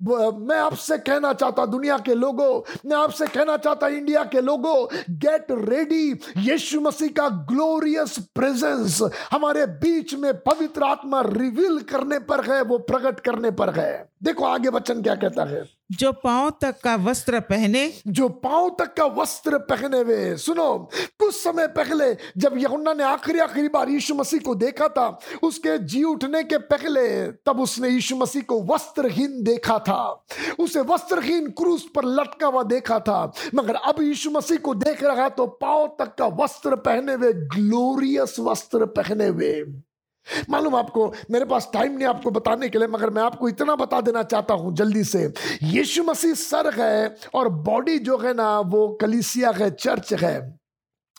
मैं 0.03 0.57
आपसे 0.57 0.97
कहना 0.99 1.33
चाहता, 1.33 1.65
दुनिया 1.65 1.97
के 1.97 2.13
लोगों, 2.15 2.61
मैं 2.85 2.97
आपसे 2.97 3.27
कहना 3.27 3.57
चाहता, 3.57 3.87
इंडिया 3.89 4.23
के 4.25 4.41
लोगों 4.41 4.75
गेट 5.17 5.47
रेडी 5.51 6.11
यीशु 6.49 6.81
मसीह 6.81 7.09
का 7.09 7.27
ग्लोरियस 7.51 8.17
प्रेजेंस 8.35 9.01
हमारे 9.31 9.65
बीच 9.83 10.13
में 10.15 10.33
पवित्र 10.39 10.83
आत्मा 10.83 11.21
रिवील 11.27 11.79
करने 11.89 12.19
पर 12.21 12.43
है, 12.45 12.61
वो 12.63 12.77
प्रकट 12.79 13.19
करने 13.19 13.51
पर 13.51 13.69
है। 13.73 14.12
देखो 14.23 14.45
आगे 14.45 14.69
वचन 14.69 15.01
क्या 15.01 15.15
कहता 15.15 15.43
है। 15.43 15.63
जो 15.91 16.11
पाँव 16.13 16.49
तक 16.61 16.79
का 16.83 16.95
वस्त्र 16.95 17.39
पहने 17.39 17.81
जो 18.07 18.27
पाँव 18.29 18.69
तक 18.79 18.93
का 18.93 19.05
वस्त्र 19.15 19.57
पहने 19.69 19.99
हुए 19.99 20.35
सुनो 20.37 20.73
कुछ 21.19 21.35
समय 21.35 21.67
पहले 21.67 22.05
जब 22.37 22.57
यहुन्ना 22.57 22.93
ने 22.93 23.03
आखिरी 23.03 23.39
आखिरी 23.39 23.67
बार 23.69 23.89
यीशु 23.89 24.15
मसीह 24.15 24.39
को 24.39 24.55
देखा 24.55 24.87
था 24.87 25.07
उसके 25.43 25.77
जी 25.85 26.03
उठने 26.03 26.43
के 26.43 26.57
पहले 26.71 27.05
तब 27.45 27.59
उसने 27.59 27.89
यीशु 27.89 28.15
मसीह 28.15 28.41
को 28.41 28.61
वस्त्रहीन 28.63 29.43
देखा 29.43 29.77
था। 29.79 30.25
उसे 30.59 30.81
वस्त्रहीन 30.81 31.49
क्रूस 31.51 31.85
पर 31.95 32.05
लटका 32.05 32.47
हुआ 32.47 32.63
देखा 32.63 32.99
था 32.99 33.21
मगर 33.55 33.75
अब 33.75 34.01
यीशु 34.01 34.31
मसीह 34.31 34.57
को 34.57 34.75
देख 34.75 35.03
रहा 35.03 35.29
तो 35.29 35.47
पाँव 35.61 35.87
तक 35.99 36.15
का 36.15 36.27
वस्त्र 36.43 36.75
पहने 36.75 37.13
हुए 37.13 37.33
ग्लोरियस 37.33 38.35
वस्त्र 38.39 38.85
पहने 38.97 39.27
हुए 39.27 39.53
मालूम 40.49 40.75
आपको, 40.75 41.13
मेरे 41.31 41.45
पास 41.45 41.69
टाइम 41.73 41.93
नहीं 41.93 42.07
आपको 42.07 42.31
बताने 42.31 42.69
के 42.69 42.77
लिए, 42.77 42.87
मगर 42.87 43.09
मैं 43.09 43.21
आपको 43.23 43.49
इतना 43.49 43.75
बता 43.75 44.01
देना 44.01 44.23
चाहता 44.23 44.53
हूँ 44.53 44.75
जल्दी 44.75 45.03
से। 45.03 45.31
यीशु 45.63 46.03
मसीह 46.03 46.33
सर 46.35 46.73
है 46.73 47.15
और 47.35 47.49
बॉडी 47.61 47.97
जो 47.99 48.17
है 48.17 48.33
ना, 48.33 48.59
वो 48.59 48.87
कलिसिया 49.01 49.51
है 49.51 49.71
चर्च 49.71 50.13
है। 50.13 50.61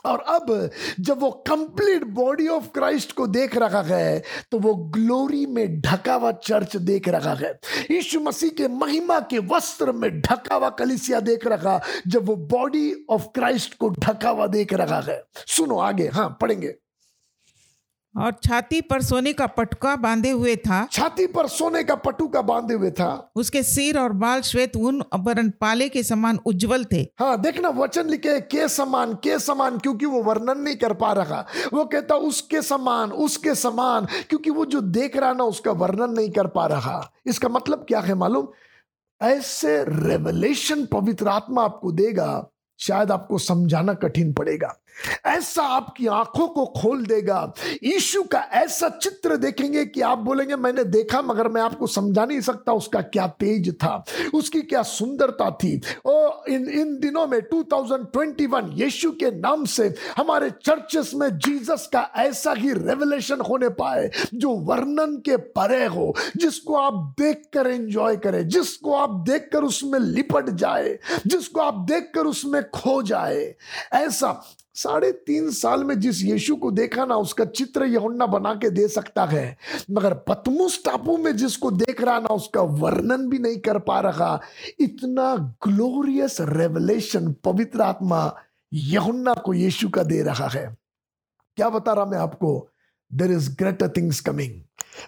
और 0.04 0.20
अब 0.20 0.70
जब 1.00 1.20
वो 1.20 1.30
कंप्लीट 1.48 2.02
बॉडी 2.14 2.48
ऑफ़ 2.48 2.66
क्राइस्ट 2.68 3.12
को 3.12 3.26
देख 3.26 3.56
रहा 3.56 3.80
है 3.82 4.22
तो 4.50 4.58
वो 4.58 4.74
ग्लोरी 4.74 5.44
में 5.46 5.80
ढका 5.80 6.14
हुआ 6.14 6.32
चर्च 6.34 6.76
देख 6.78 7.08
रहा 7.08 7.32
है। 7.34 7.52
यीशु 7.90 8.20
मसीह 8.20 8.50
के 8.50 8.68
महिमा 8.70 9.18
के 9.30 9.38
वस्त्र 9.46 9.92
में 9.92 10.20
ढका 10.20 10.54
हुआ 10.54 10.68
कलिसिया 10.70 11.20
देख 11.22 11.46
रहा, 11.46 11.80
जब 12.06 12.26
वो 12.26 12.36
बॉडी 12.36 12.92
ऑफ़ 13.10 13.26
क्राइस्ट 13.34 13.78
को 13.78 13.88
ढका 13.90 14.30
हुआ 14.30 14.46
देख 14.48 14.74
रहा 14.74 15.00
है। 15.00 15.22
सुनो 15.36 15.78
आगे 15.80 16.08
हाँ 16.08 16.28
पढ़ेंगे। 16.40 16.74
और 18.14 18.32
छाती 18.44 18.80
पर 18.80 19.02
सोने 19.02 19.32
का 19.32 19.46
पटुका 19.46 19.94
बांधे 19.96 20.30
हुए 20.30 20.54
था। 20.56 20.86
छाती 20.92 21.26
पर 21.26 21.46
सोने 21.48 21.82
का 21.84 21.94
पटुका 21.94 22.42
बांधे 22.42 22.74
हुए 22.74 22.90
था। 22.90 23.30
उसके 23.36 23.62
सिर 23.62 23.98
और 23.98 24.12
बाल 24.12 24.40
श्वेत 24.40 24.76
ऊन 24.76 25.02
वरण 25.14 25.50
पाले 25.60 25.88
के 25.88 26.02
समान 26.02 26.38
उज्जवल 26.46 26.84
थे। 26.84 27.00
हाँ 27.20 27.40
देखना 27.40 27.68
वचन 27.68 28.08
लिखे 28.08 28.40
के 28.40 28.68
समान 28.68 29.14
के 29.14 29.38
समान 29.38 29.78
क्योंकि 29.78 30.06
वो 30.06 30.22
वर्णन 30.22 30.60
नहीं 30.60 30.76
कर 30.76 30.92
पा 30.94 31.12
रहा। 31.12 31.44
वो 31.74 31.84
कहता 31.84 32.14
उसके 32.14 32.62
समान 32.62 33.12
उसके 33.12 33.54
समान 33.54 34.06
क्योंकि 34.28 34.50
वो 34.50 34.64
जो 34.66 34.80
देख 34.80 35.16
रहा 35.16 35.32
ना 35.32 35.44
उसका 35.44 35.72
वर्णन 35.72 36.14
नहीं 36.14 36.30
कर 36.30 36.46
पा 36.46 36.66
रहा। 36.66 37.00
इसका 37.26 37.48
मतलब 37.48 37.84
क्या 37.88 38.00
है 38.00 38.14
मालूम? 38.14 38.46
ऐसे 39.20 39.82
रेवलेशन 39.84 40.84
पवित्र 40.86 41.28
आत्मा 41.28 41.64
आपको 41.64 41.92
देगा 41.92 42.46
शायद 42.78 43.10
आपको 43.10 43.38
समझाना 43.38 43.92
कठिन 43.94 44.32
पड़ेगा। 44.32 44.74
ऐसा 45.26 45.62
आपकी 45.62 46.06
आँखों 46.06 46.48
को 46.48 46.66
खोल 46.66 47.06
देगा। 47.06 47.52
यीशु 47.84 48.22
का 48.22 48.38
ऐसा 48.38 48.88
चित्र 48.88 49.36
देखेंगे 49.36 49.84
कि 49.84 50.00
आप 50.00 50.18
बोलेंगे, 50.18 50.56
मैंने 50.56 50.84
देखा, 50.84 51.22
मगर 51.22 51.48
मैं 51.48 51.62
आपको 51.62 51.86
समझा 51.86 52.24
नहीं 52.24 52.40
सकता 52.40 52.72
उसका 52.72 53.00
क्या 53.00 53.26
तेज 53.26 53.74
था, 53.74 54.04
उसकी 54.34 54.62
क्या 54.62 54.82
सुंदरता 54.82 55.50
थी। 55.50 55.80
ओ, 56.04 56.30
इन 56.48 56.68
इन 56.68 56.98
दिनों 57.00 57.26
में 57.26 57.40
2021 57.40 58.70
यीशु 58.72 59.10
के 59.10 59.30
नाम 59.30 59.64
से 59.64 59.94
हमारे 60.16 60.50
चर्चेस 60.50 61.10
में 61.14 61.38
जीसस 61.38 61.88
का 61.92 62.10
ऐसा 62.16 62.52
ही 62.52 62.72
रेवलेशन 62.72 63.40
होने 63.40 63.68
पाए, 63.68 64.10
जो 64.34 64.50
वर्णन 64.50 65.16
के 65.16 65.36
परे 65.36 65.84
हो, 65.84 66.14
जिसको 66.36 66.74
आप 66.74 67.14
देखकर 67.20 67.66
एंजॉय 67.66 68.16
करें, 68.16 68.48
जिसको 68.48 68.94
आप 68.94 69.10
देखकर 69.10 69.64
उसमें 69.64 69.98
लिपट 69.98 70.50
जाए, 70.50 70.98
जिसको 71.26 71.60
आप 71.60 71.74
देखकर 71.74 72.20
उसमें 72.20 72.70
खो 72.70 73.02
जाए। 73.02 73.54
ऐसा 73.92 74.44
साढ़े 74.74 75.12
तीन 75.12 75.50
साल 75.50 75.84
में 75.84 76.00
जिस 76.00 76.22
यीशु 76.22 76.56
को 76.56 76.70
देखा 76.70 77.04
ना, 77.04 77.16
उसका 77.16 77.44
चित्र 77.44 77.84
यहुन्ना 77.84 78.26
बना 78.26 78.54
के 78.54 78.70
दे 78.70 78.88
सकता 78.88 79.24
है। 79.24 79.56
मगर 79.90 80.14
पतमुस 80.14 80.84
टापू 80.84 81.16
में 81.16 81.36
जिसको 81.36 81.70
देख 81.70 82.02
रहा 82.02 82.18
ना, 82.18 82.34
उसका 82.34 82.60
वर्णन 82.60 83.28
भी 83.28 83.38
नहीं 83.38 83.56
कर 83.56 83.78
पा 83.78 84.00
रहा। 84.00 84.40
इतना 84.80 85.34
ग्लोरियस 85.36 86.36
रेवलेशन 86.40 87.32
पवित्र 87.32 87.80
आत्मा 87.80 88.36
यहुन्ना 88.72 89.34
को 89.34 89.54
यीशु 89.54 89.88
का 89.88 90.02
दे 90.02 90.22
रहा 90.22 90.48
है। 90.48 90.76
क्या 91.56 91.68
बता 91.68 91.92
रहा 91.92 92.04
मैं 92.04 92.18
आपको? 92.18 92.68
There 93.14 93.32
is 93.32 93.56
greater 93.56 93.88
things 93.88 94.20
coming 94.20 94.52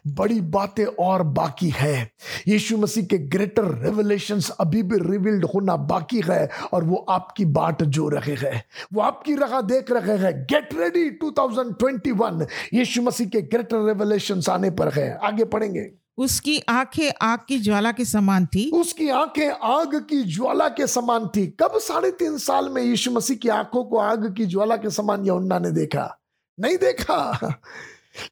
बड़ी 0.07 0.41
बातें 0.41 0.85
और 0.85 1.23
बाकी 1.23 1.69
है। 1.69 2.11
यीशु 2.49 2.77
मसीह 2.77 3.05
के 3.05 3.19
ग्रेटर 3.19 3.65
रेवलेशन 3.65 4.41
अभी 4.61 4.83
भी 4.83 4.99
रिवील्ड 5.11 5.45
होना 5.45 5.77
बाकी 5.77 6.23
है 6.25 6.49
और 6.73 6.85
वो 6.85 7.07
आपकी 7.09 7.45
बाट 7.45 7.83
जो 7.83 8.09
रहे 8.09 8.35
हैं। 8.35 8.65
वो 8.93 9.01
आपकी 9.01 9.35
राह 9.35 9.61
देख 9.61 9.91
रहे 9.91 10.17
हैं। 10.19 10.45
गेट 10.45 10.69
रेडी 10.75 11.11
2021 11.11 12.47
यीशु 12.75 13.03
मसीह 13.03 13.27
के 13.27 13.43
ग्रेटर 13.43 13.87
रेवलेशन 13.87 14.43
आने 14.51 14.71
पर 14.71 14.93
है। 14.93 15.19
आगे 15.23 15.45
पढ़ेंगे। 15.45 15.91
उसकी 16.19 16.63
आँखें 16.69 17.13
आग 17.23 17.39
की 17.49 17.59
ज्वाला 17.59 17.93
के 17.93 18.05
समान 18.05 18.47
थी। 18.47 18.71
उसकी 18.71 19.09
आँखें 19.09 19.51
आग 19.51 20.07
की 20.11 20.23
ज्वाला 20.23 20.69
के 20.69 20.87
समान 20.87 21.29
थी। 21.29 21.47
कब 21.47 21.73
साढ़े 21.75 22.11
तीन 22.11 22.39
साल 22.39 22.69
में 22.69 22.83
यीशु 22.83 23.11
मसीह 23.11 23.37
की 23.37 23.49
आँखों 23.49 23.85
को 23.85 23.99
आग 23.99 24.35
की 24.37 24.47
ज्वाला 24.47 24.77
के 24.77 24.91
समान 24.91 25.27
यमुना 25.27 25.59
ने 25.59 25.71
देखा? 25.71 26.19
नहीं 26.61 26.77
देखा। 26.77 27.39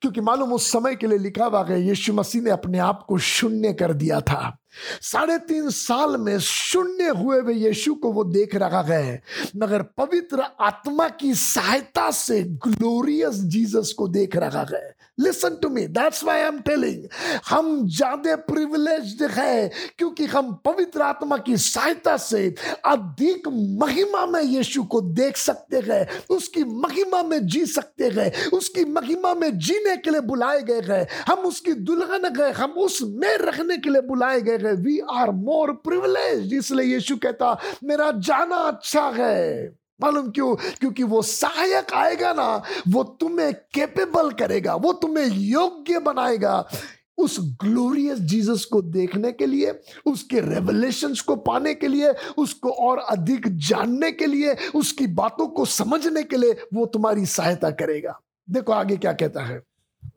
क्योंकि 0.01 0.21
मालूम 0.21 0.53
उस 0.53 0.73
समय 0.73 0.95
के 0.95 1.07
लिए 1.07 1.19
लिखा 1.19 1.45
हुआ 1.45 1.65
है, 1.65 1.83
यीशु 1.83 2.13
मसीह 2.13 2.43
ने 2.43 2.51
अपने 2.51 2.79
आप 2.79 3.05
को 3.09 3.19
शून्य 3.19 3.73
कर 3.73 3.93
दिया 3.93 4.21
था। 4.21 4.57
साढ़े 5.03 5.39
तीन 5.39 5.71
साल 5.71 6.17
में 6.17 6.39
शून्य 6.39 7.09
हुए 7.09 7.41
हुए 7.41 7.55
यीशु 7.55 7.95
को 7.95 8.13
वो 8.13 8.25
देख 8.25 8.55
रखा 8.55 8.81
है, 8.81 9.23
मगर 9.57 9.83
पवित्र 9.83 10.45
आत्मा 10.61 11.09
की 11.09 11.35
सहायता 11.35 12.11
से 12.11 12.43
ग्लोरियस 12.43 13.35
जीसस 13.35 13.95
को 13.99 14.09
देख 14.09 14.37
रखा 14.37 14.67
है। 14.75 14.95
Listen 15.19 15.57
to 15.63 15.69
me 15.69 15.87
that's 15.89 16.23
why 16.25 16.41
I 16.41 16.47
am 16.47 16.59
telling 16.61 17.05
हम 17.49 17.87
ज़्यादा 17.89 18.37
प्रिविलेज्ड 18.49 19.23
है 19.31 19.71
क्योंकि 19.99 20.27
हम 20.27 20.53
पवित्र 20.65 21.03
आत्मा 21.03 21.37
की 21.37 21.57
सहायता 21.57 22.17
से 22.17 22.43
अधिक 22.87 23.49
महिमा 23.83 24.25
में 24.27 24.43
यीशु 24.43 24.83
को 24.85 25.01
देख 25.01 25.37
सकते 25.37 25.81
हैं। 25.87 26.07
उसकी 26.31 26.65
महिमा 26.65 27.23
में 27.23 27.47
जी 27.47 27.65
सकते 27.67 28.09
हैं। 28.09 28.51
उसकी 28.51 28.85
महिमा 28.85 29.35
में 29.35 29.59
जीने 29.59 29.97
के 29.97 30.11
लिए 30.11 30.21
बुलाए 30.21 30.63
गए 30.63 30.81
हैं। 30.81 31.07
हम 31.29 31.47
उसकी 31.47 31.73
दुल्हन 31.85 32.29
गए 32.29 32.51
हम 32.53 32.73
उसमें 32.79 33.37
रखने 33.39 33.77
के 33.77 33.91
लिए 33.91 34.03
बुलाए 34.03 34.41
गए 34.41 34.57
हैं। 34.59 34.75
वी 34.75 34.99
आर 35.11 35.31
मोर 35.31 35.73
प्रिविलेज 35.85 36.55
इसलिए 36.55 36.95
यीशु 36.95 37.17
कहता, 37.17 37.57
मेरा 37.85 38.11
जाना 38.11 38.57
अच्छा 38.57 39.09
है। 39.17 39.84
मालूम 40.01 40.31
क्यों? 40.31 40.55
क्योंकि 40.55 41.03
वो 41.03 41.23
सहायक 41.23 41.93
आएगा 41.93 42.33
ना, 42.33 42.63
वो 42.89 43.05
तुम्हें 43.05 43.55
कैपेबल 43.55 44.31
करेगा, 44.31 44.75
वो 44.75 44.93
तुम्हें 44.93 45.27
योग्य 45.27 45.99
बनाएगा। 45.99 46.69
उस 47.19 47.37
ग्लोरियस 47.41 48.19
जीसस 48.19 48.65
को 48.65 48.83
देखने 48.83 49.33
के 49.33 49.47
लिए, 49.47 49.81
उसके 50.07 50.41
रेवलेशंस 50.41 51.21
को 51.21 51.37
पाने 51.37 51.75
के 51.75 51.89
लिए, 51.89 52.15
उसको 52.39 52.71
और 52.71 52.99
अधिक 52.99 53.43
जानने 53.49 54.13
के 54.13 54.27
लिए, 54.27 54.57
उसकी 54.75 55.07
बातों 55.07 55.47
को 55.47 55.65
समझने 55.65 56.23
के 56.23 56.37
लिए 56.37 56.53
वो 56.75 56.87
तुम्हारी 56.87 57.27
सहायता 57.27 57.71
करेगा। 57.71 58.21
देखो 58.51 58.73
आगे 58.73 58.97
क्या 58.97 59.13
कहता 59.13 59.45
है। 59.45 59.63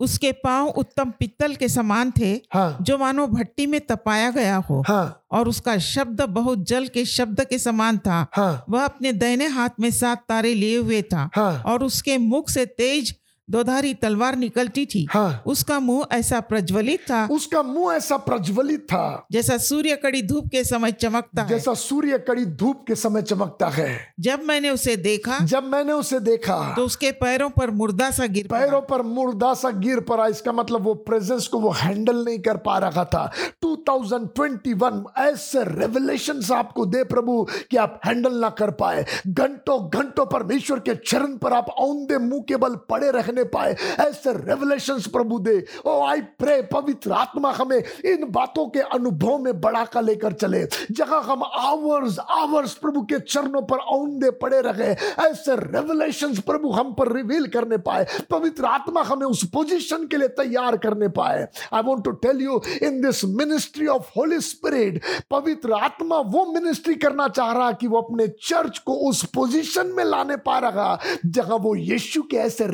उसके 0.00 0.32
पाँव 0.32 0.66
उत्तम 0.66 1.10
पित्तल 1.10 1.54
के 1.54 1.68
समान 1.68 2.12
थे 2.20 2.40
हाँ। 2.54 2.78
जो 2.80 2.98
मानो 2.98 3.26
भट्टी 3.26 3.66
में 3.66 3.80
तपाया 3.80 4.30
गया 4.30 4.56
हो। 4.56 4.84
हाँ। 4.88 5.26
और 5.30 5.48
उसका 5.48 5.78
शब्द 5.78 6.22
बहुत 6.22 6.66
जल 6.66 6.86
के 6.86 7.04
शब्द 7.04 7.44
के 7.44 7.58
समान 7.58 7.98
था। 7.98 8.26
हाँ। 8.32 8.64
वह 8.70 8.84
अपने 8.84 9.12
दाहिने 9.12 9.46
हाथ 9.46 9.70
में 9.80 9.90
सात 9.90 10.24
तारे 10.28 10.54
लिए 10.54 10.78
हुए 10.78 11.02
था। 11.02 11.30
हाँ। 11.36 11.62
और 11.66 11.84
उसके 11.84 12.18
मुख 12.18 12.50
से 12.50 12.66
तेज 12.66 13.14
दोधारी 13.50 13.92
तलवार 13.94 14.36
निकलती 14.36 14.84
थी। 14.86 15.06
हाँ। 15.10 15.42
उसका 15.46 15.78
मुँह 15.80 16.06
ऐसा 16.12 16.40
प्रज्वलित 16.40 17.00
था। 17.00 17.26
उसका 17.30 17.62
मुँह 17.62 17.94
ऐसा 17.94 18.16
प्रज्वलित 18.16 18.80
था। 18.82 19.26
जैसा 19.32 19.56
सूर्य 19.58 19.96
कड़ी 19.96 20.22
धूप 20.22 20.48
के 20.48 20.64
समय 20.64 20.92
चमकता 20.92 21.42
है। 21.42 21.48
जैसा 21.48 21.74
सूर्य 21.74 22.18
कड़ी 22.18 22.44
धूप 22.46 22.84
के 22.88 22.94
समय 22.94 23.22
चमकता 23.22 23.68
है। 23.68 23.88
जब 24.20 24.42
मैंने 24.44 24.70
उसे 24.70 24.96
देखा 24.96 25.38
जब 25.38 25.64
मैंने 25.64 25.92
उसे 25.92 26.20
देखा 26.20 26.56
तो 26.76 26.84
उसके 26.84 27.10
पैरों 27.12 27.48
पर 27.50 27.70
मुर्दा 27.70 28.10
सा 28.10 28.26
गिर 28.26 28.46
पैरों 28.50 28.80
पर 28.80 29.02
मुर्दा 29.02 29.52
सा 29.54 29.70
गिर 29.70 30.00
पड़ा। 30.00 30.26
इसका 30.26 30.52
मतलब 30.52 30.84
वो 30.84 30.94
प्रेजेंस 30.94 31.46
को 31.46 31.60
वो 31.60 31.70
हैंडल 31.70 32.24
नहीं 32.24 32.38
कर 32.38 32.56
पा 32.56 32.78
रहा 32.78 33.04
था। 33.04 33.30
2021 33.62 35.04
ऐसे 35.18 35.64
रेवलेशन 35.64 36.42
आपको 36.52 36.86
दे 36.86 37.02
प्रभु 37.04 37.46
कि 37.70 37.76
आप 37.76 38.00
हैंडल 38.06 38.34
ना 38.34 38.48
कर 38.50 38.70
पाए। 38.72 39.04
घंटों 39.26 39.78
घंटों 39.90 40.26
परमेश्वर 40.26 40.78
के 40.78 40.94
चरण 40.96 41.36
पर 41.36 41.52
आप 41.52 41.68
औंधे 41.68 42.18
मुँह 42.18 42.42
के 42.48 42.56
बल 42.56 42.74
पड़े 42.90 43.10
रहने 43.10 43.37
पाए। 43.44 43.76
ऐसे 44.00 44.32
revelation 44.34 45.00
Prabhu 45.12 45.38
they. 45.38 45.56
O 45.86 46.00
I 46.02 46.20
pray 46.38 46.60
पवित्र 46.62 47.12
आत्मा 47.12 47.50
हमें 47.52 47.76
इन 48.04 48.26
बातों 48.30 48.66
के 48.68 48.80
अनुभव 48.80 49.38
में 49.38 49.60
बढ़ाकर 49.60 50.02
लेकर 50.02 50.32
चले। 50.32 50.64
जहाँ 50.90 51.22
हम 51.22 51.42
आवर्स 51.44 52.18
आवर्स 52.20 52.74
प्रभु 52.74 53.02
के 53.02 53.18
चरणों 53.20 53.62
पर 53.62 53.76
औंधे 53.76 54.30
पड़े 54.30 54.60
रहे। 54.60 54.90
ऐसे 55.28 55.56
रेवलेशन 55.56 56.34
प्रभु 56.46 56.70
हम 56.70 56.92
पर 56.92 57.12
रिवील 57.12 57.46
करने 57.46 57.76
पाए। 57.78 58.06
पवित्र 58.30 58.64
आत्मा 58.64 59.02
हमें 59.02 59.26
उस 59.26 59.44
पोजीशन 59.44 60.06
के 60.06 60.16
लिए 60.16 60.28
तैयार 60.28 60.76
करने 60.76 61.08
पाए। 61.08 61.46
I 61.72 61.82
want 61.82 62.04
to 62.04 62.10
tell 62.10 62.40
you 62.42 62.60
in 62.82 63.00
this 63.02 63.24
ministry 63.24 63.86
of 63.86 64.10
holy 64.16 64.40
spirit 64.40 65.02
पवित्र 65.30 65.72
आत्मा 65.72 66.18
वो 66.18 66.44
मिनिस्ट्री 66.52 66.94
करना 66.94 67.28
चाह 67.28 67.52
रहा 67.52 67.72
कि 67.72 67.86
वो 67.86 68.00
अपने 68.00 68.26
चर्च 68.42 68.78
को 68.78 68.94
उस 69.08 69.24
पोजीशन 69.24 69.86
में 69.86 70.04
लाने 70.04 70.36
पा 70.36 70.58
रहा, 70.58 70.98
जहाँ 71.26 71.56
वो 71.58 71.74
यीशु 71.74 72.22
के 72.22 72.36
ऐसे 72.36 72.66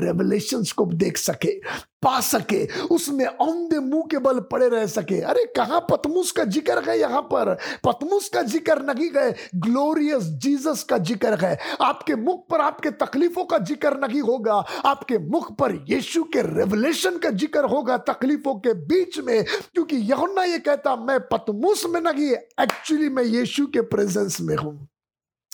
रेवलेशंस 0.55 0.73
को 0.73 0.85
देख 0.87 1.17
सके, 1.19 1.59
पा 2.03 2.21
सके, 2.21 2.65
उसमें 2.85 3.25
औंधे 3.25 3.79
मुँह 3.79 4.03
के 4.11 4.19
बल 4.19 4.39
पड़े 4.51 4.69
रह 4.69 4.87
सके। 4.87 5.21
अरे, 5.21 5.45
कहाँ 5.57 5.81
पतमुस 5.91 6.33
का 6.33 6.45
ज़िक्र 6.45 6.83
है 6.89 6.99
यहाँ 7.01 7.23
पर? 7.33 7.57
पतमुस 7.85 8.29
का 8.29 8.43
ज़िक्र 8.45 8.83
नहीं 8.85 9.11
गए 9.11 9.35
ग्लोरियस 9.57 10.25
जीसस 10.45 10.83
का 10.83 10.99
ज़िक्र 11.01 11.45
है। 11.45 11.59
आपके 11.83 12.15
मुख 12.17 12.47
पर 12.51 12.61
आपके 12.61 12.91
तकलीफों 12.93 13.45
का 13.45 13.59
ज़िक्र 13.61 13.97
नहीं 13.99 14.21
होगा, 14.21 14.55
आपके 14.85 15.19
मुख 15.21 15.53
पर 15.59 15.75
यीशु 15.89 16.23
के 16.25 16.43
रेवलेशन 16.55 17.19
का 17.19 17.31
ज़िक्र 17.31 17.65
होगा 17.67 17.97
तकलीफों 18.05 18.55
के 18.57 18.75
बीच 18.87 19.19
में, 19.21 19.45
क्योंकि 19.45 19.97
यहुन्ना 19.97 20.45
ये 20.45 20.59
कहता, 20.61 20.97
मैं 20.97 21.21
पतमुस 21.29 21.87
में 21.87 22.01
नहीं 22.01 22.31
एक्चुअली 22.31 23.09
मैं 23.09 23.25
यीशु 23.25 23.67
के 23.67 23.81
प्रेजेंस 23.81 24.41
में 24.41 24.57
हूँ। 24.57 24.89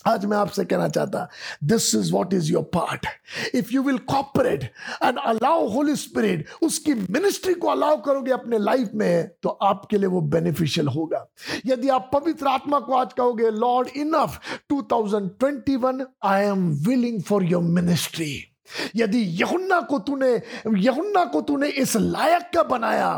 आज 0.06 0.24
मैं 0.24 0.36
आपसे 0.36 0.64
कहना 0.64 0.88
चाहता 0.88 1.28
this 1.64 1.94
is 1.94 2.12
what 2.12 2.34
is 2.34 2.52
your 2.52 2.62
part 2.62 3.06
if 3.54 3.72
you 3.72 3.82
will 3.82 3.98
cooperate 3.98 4.62
and 5.02 5.18
allow 5.18 5.68
holy 5.68 5.96
spirit 5.96 6.46
उसकी 6.62 6.94
मिनिस्ट्री 6.94 7.54
को 7.54 7.68
अलाउ 7.68 7.96
करोगे 8.02 8.32
अपने 8.32 8.58
लाइफ 8.58 8.90
में 8.94 9.28
तो 9.42 9.48
आपके 9.48 9.98
लिए 9.98 10.06
वो 10.06 10.20
बेनिफिशियल 10.20 10.88
होगा। 10.88 11.26
यदि 11.66 11.88
आप 11.88 12.10
पवित्र 12.14 12.46
आत्मा 12.46 12.80
को 12.80 12.94
आज 12.94 13.12
कहोगे 13.12 13.50
lord 13.50 13.88
enough 13.88 14.40
2021 14.72 16.04
I 16.22 16.44
am 16.44 16.68
willing 16.88 17.22
for 17.22 17.44
your 17.44 17.62
ministry 17.62 18.49
यदि 18.96 19.18
यहुन्ना 19.40 19.80
को 19.80 19.98
तूने, 20.00 20.32
यहुन्ना 20.76 21.24
को 21.24 21.40
तूने 21.42 21.68
इस 21.68 21.96
लायक 21.96 22.50
का 22.54 22.62
बनाया 22.62 23.12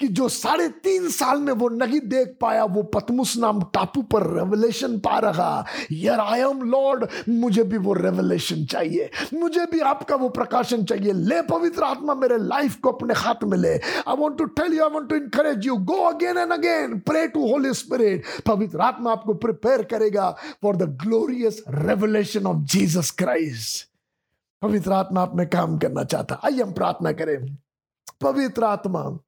कि 0.00 0.08
जो 0.08 0.28
साढ़े 0.28 0.68
तीन 0.84 1.08
साल 1.10 1.40
में 1.40 1.52
वो 1.52 1.68
नहीं 1.68 2.00
देख 2.00 2.36
पाया, 2.40 2.64
वो 2.64 2.82
पतमुस 2.94 3.36
नाम 3.38 3.60
टापू 3.74 4.02
पर 4.12 4.26
रेवलेशन 4.28 4.98
पा 5.00 5.18
रहा 5.18 5.64
यार 5.92 6.20
आई 6.20 6.40
एम 6.40 6.62
लॉर्ड 6.70 7.06
मुझे 7.28 7.62
भी 7.62 7.78
वो 7.78 7.92
रेवलेशन 7.94 8.64
चाहिए, 8.66 9.10
मुझे 9.34 9.66
भी 9.72 9.80
आपका 9.80 10.16
वो 10.16 10.28
प्रकाशन 10.30 10.84
चाहिए, 10.84 11.12
ले 11.12 11.40
पवित्र 11.42 11.82
आत्मा 11.84 12.14
मेरे 12.14 12.38
लाइफ 12.38 12.76
को 12.82 12.92
अपने 12.92 13.14
हाथ 13.16 13.44
में 13.44 13.56
ले। 13.58 13.74
I 13.74 14.16
want 14.16 14.38
to 14.38 14.44
tell 14.60 14.74
you 14.74 14.82
I 14.84 14.90
want 14.92 15.08
to 15.10 15.16
encourage 15.16 15.66
you 15.66 15.76
go 15.92 16.02
again 16.08 16.38
and 16.38 16.52
again 16.52 16.98
pray 17.06 17.26
to 17.28 17.46
holy 17.48 17.74
spirit 17.74 18.24
पवित्र 18.46 18.80
आत्मा 18.80 19.12
आपको 19.12 19.34
प्रिपेयर 19.44 19.82
करेगा 19.92 20.30
for 20.62 20.76
the 20.76 20.88
glorious 21.04 21.62
revelation 21.68 22.46
of 22.46 22.64
Jesus 22.74 23.10
Christ 23.18 23.87
पवित्र 24.62 24.92
आत्मा 24.92 25.22
आप 25.22 25.34
में 25.34 25.48
काम 25.48 25.78
करना 25.78 26.04
चाहता। 26.04 26.40
आइए 26.44 26.62
हम 26.62 26.72
प्रार्थना 26.72 27.12
करें। 27.12 27.56
पवित्र 28.20 28.64
आत्मा। 28.64 29.18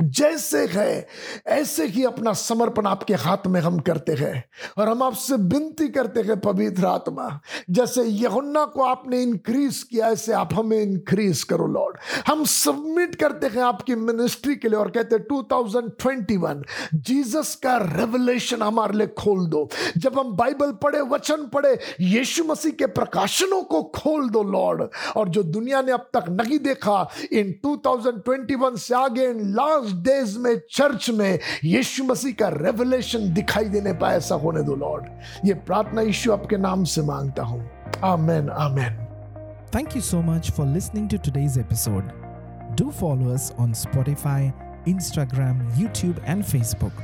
जैसे 0.00 0.64
है, 0.66 1.06
ऐसे 1.46 1.86
ही 1.86 2.04
अपना 2.04 2.32
समर्पण 2.32 2.86
आपके 2.86 3.14
हाथ 3.14 3.46
में 3.46 3.60
हम 3.60 3.78
करते 3.78 4.12
हैं 4.12 4.44
और 4.78 4.88
हम 4.88 5.02
आपसे 5.02 5.36
विनती 5.36 5.88
करते 5.88 6.20
हैं, 6.20 6.38
पवित्र 6.40 6.86
आत्मा, 6.86 7.40
जैसे 7.70 8.02
यहुन्ना 8.02 8.64
को 8.64 8.82
आपने 8.82 9.22
इंक्रीज 9.22 9.82
किया, 9.82 10.08
ऐसे 10.08 10.32
आप 10.32 10.54
हमें 10.54 10.78
इंक्रीज 10.82 11.42
करो 11.42 11.66
लॉर्ड 11.66 11.96
हम 12.26 12.44
सबमिट 12.44 13.14
करते 13.14 13.46
हैं 13.46 13.62
आपकी 13.62 13.94
मिनिस्ट्री 13.94 14.56
के 14.56 14.68
लिए 14.68 14.78
और 14.78 14.90
कहते 14.90 15.16
हैं, 15.16 15.22
2021 15.24 16.62
जीसस 16.94 17.54
का 17.62 17.76
रेवलेशन 17.76 18.62
हमारे 18.62 18.98
लिए 18.98 19.06
खोल 19.18 19.46
दो। 19.46 19.68
जब 19.98 20.18
हम 20.18 20.32
बाइबल 20.36 20.72
पढ़े, 20.72 21.00
वचन 21.00 21.46
पढ़े, 21.46 21.78
यीशु 22.00 22.44
मसीह 22.44 22.72
के 22.72 22.86
प्रकाशनों 22.86 23.62
को 23.62 23.82
खोल 23.96 24.28
दो 24.30 24.42
लॉर्ड 24.42 24.82
और 25.16 25.28
जो 25.28 25.42
दुनिया 25.42 25.82
ने 25.82 25.92
अब 25.92 26.08
तक 26.16 26.28
नहीं 26.30 26.58
देखा 26.58 27.08
इन 27.32 27.54
2021 27.66 28.76
से 28.78 28.94
आगे 28.94 29.26
इन 29.26 29.40
लास्ट 29.82 29.96
डेज़ 30.04 30.38
में 30.38 30.56
चर्च 30.70 31.10
में 31.10 31.38
यीशु 31.64 32.04
मसीह 32.04 32.32
का 32.38 32.48
रेवलेशन 32.48 33.32
दिखाई 33.34 33.68
देने 33.68 33.92
पाए 34.00 34.16
ऐसा 34.16 34.34
होने 34.42 34.62
दो 34.62 34.74
लॉर्ड 34.76 35.46
ये 35.46 35.54
प्रार्थना 35.66 36.02
यीशु 36.02 36.32
आपके 36.32 36.56
नाम 36.56 36.84
से 36.84 37.02
माँगता 37.02 37.42
हूँ 37.42 37.62
आमेन 38.04 38.50
आमेन 38.50 39.00
Thank 39.74 39.94
you 39.96 40.02
so 40.06 40.18
much 40.24 40.48
for 40.56 40.64
listening 40.70 41.04
to 41.12 41.18
today's 41.26 41.54
episode. 41.60 42.08
Do 42.80 42.90
follow 42.96 43.28
us 43.34 43.44
on 43.64 43.70
Spotify, 43.82 44.52
Instagram, 44.92 45.62
YouTube, 45.78 46.18
and 46.32 46.44
Facebook. 46.50 46.98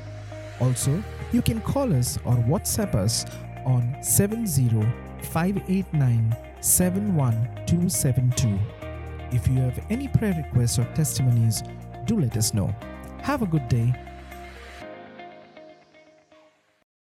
Also, 0.67 0.97
you 1.33 1.41
can 1.41 1.62
call 1.71 1.95
us 2.01 2.11
or 2.27 2.35
WhatsApp 2.51 2.99
us 3.05 3.17
on 3.64 3.88
70 4.03 4.85
589 5.31 6.37
71272. 6.61 8.59
If 9.33 9.49
you 9.49 9.61
have 9.61 9.81
any 9.88 10.09
prayer 10.09 10.35
requests 10.45 10.79
or 10.79 10.85
testimonies, 10.95 11.62
do 12.09 12.18
let 12.18 12.37
us 12.38 12.55
know. 12.55 12.75
Have 13.21 13.42
a 13.42 13.47
good 13.47 13.68
day 13.68 13.92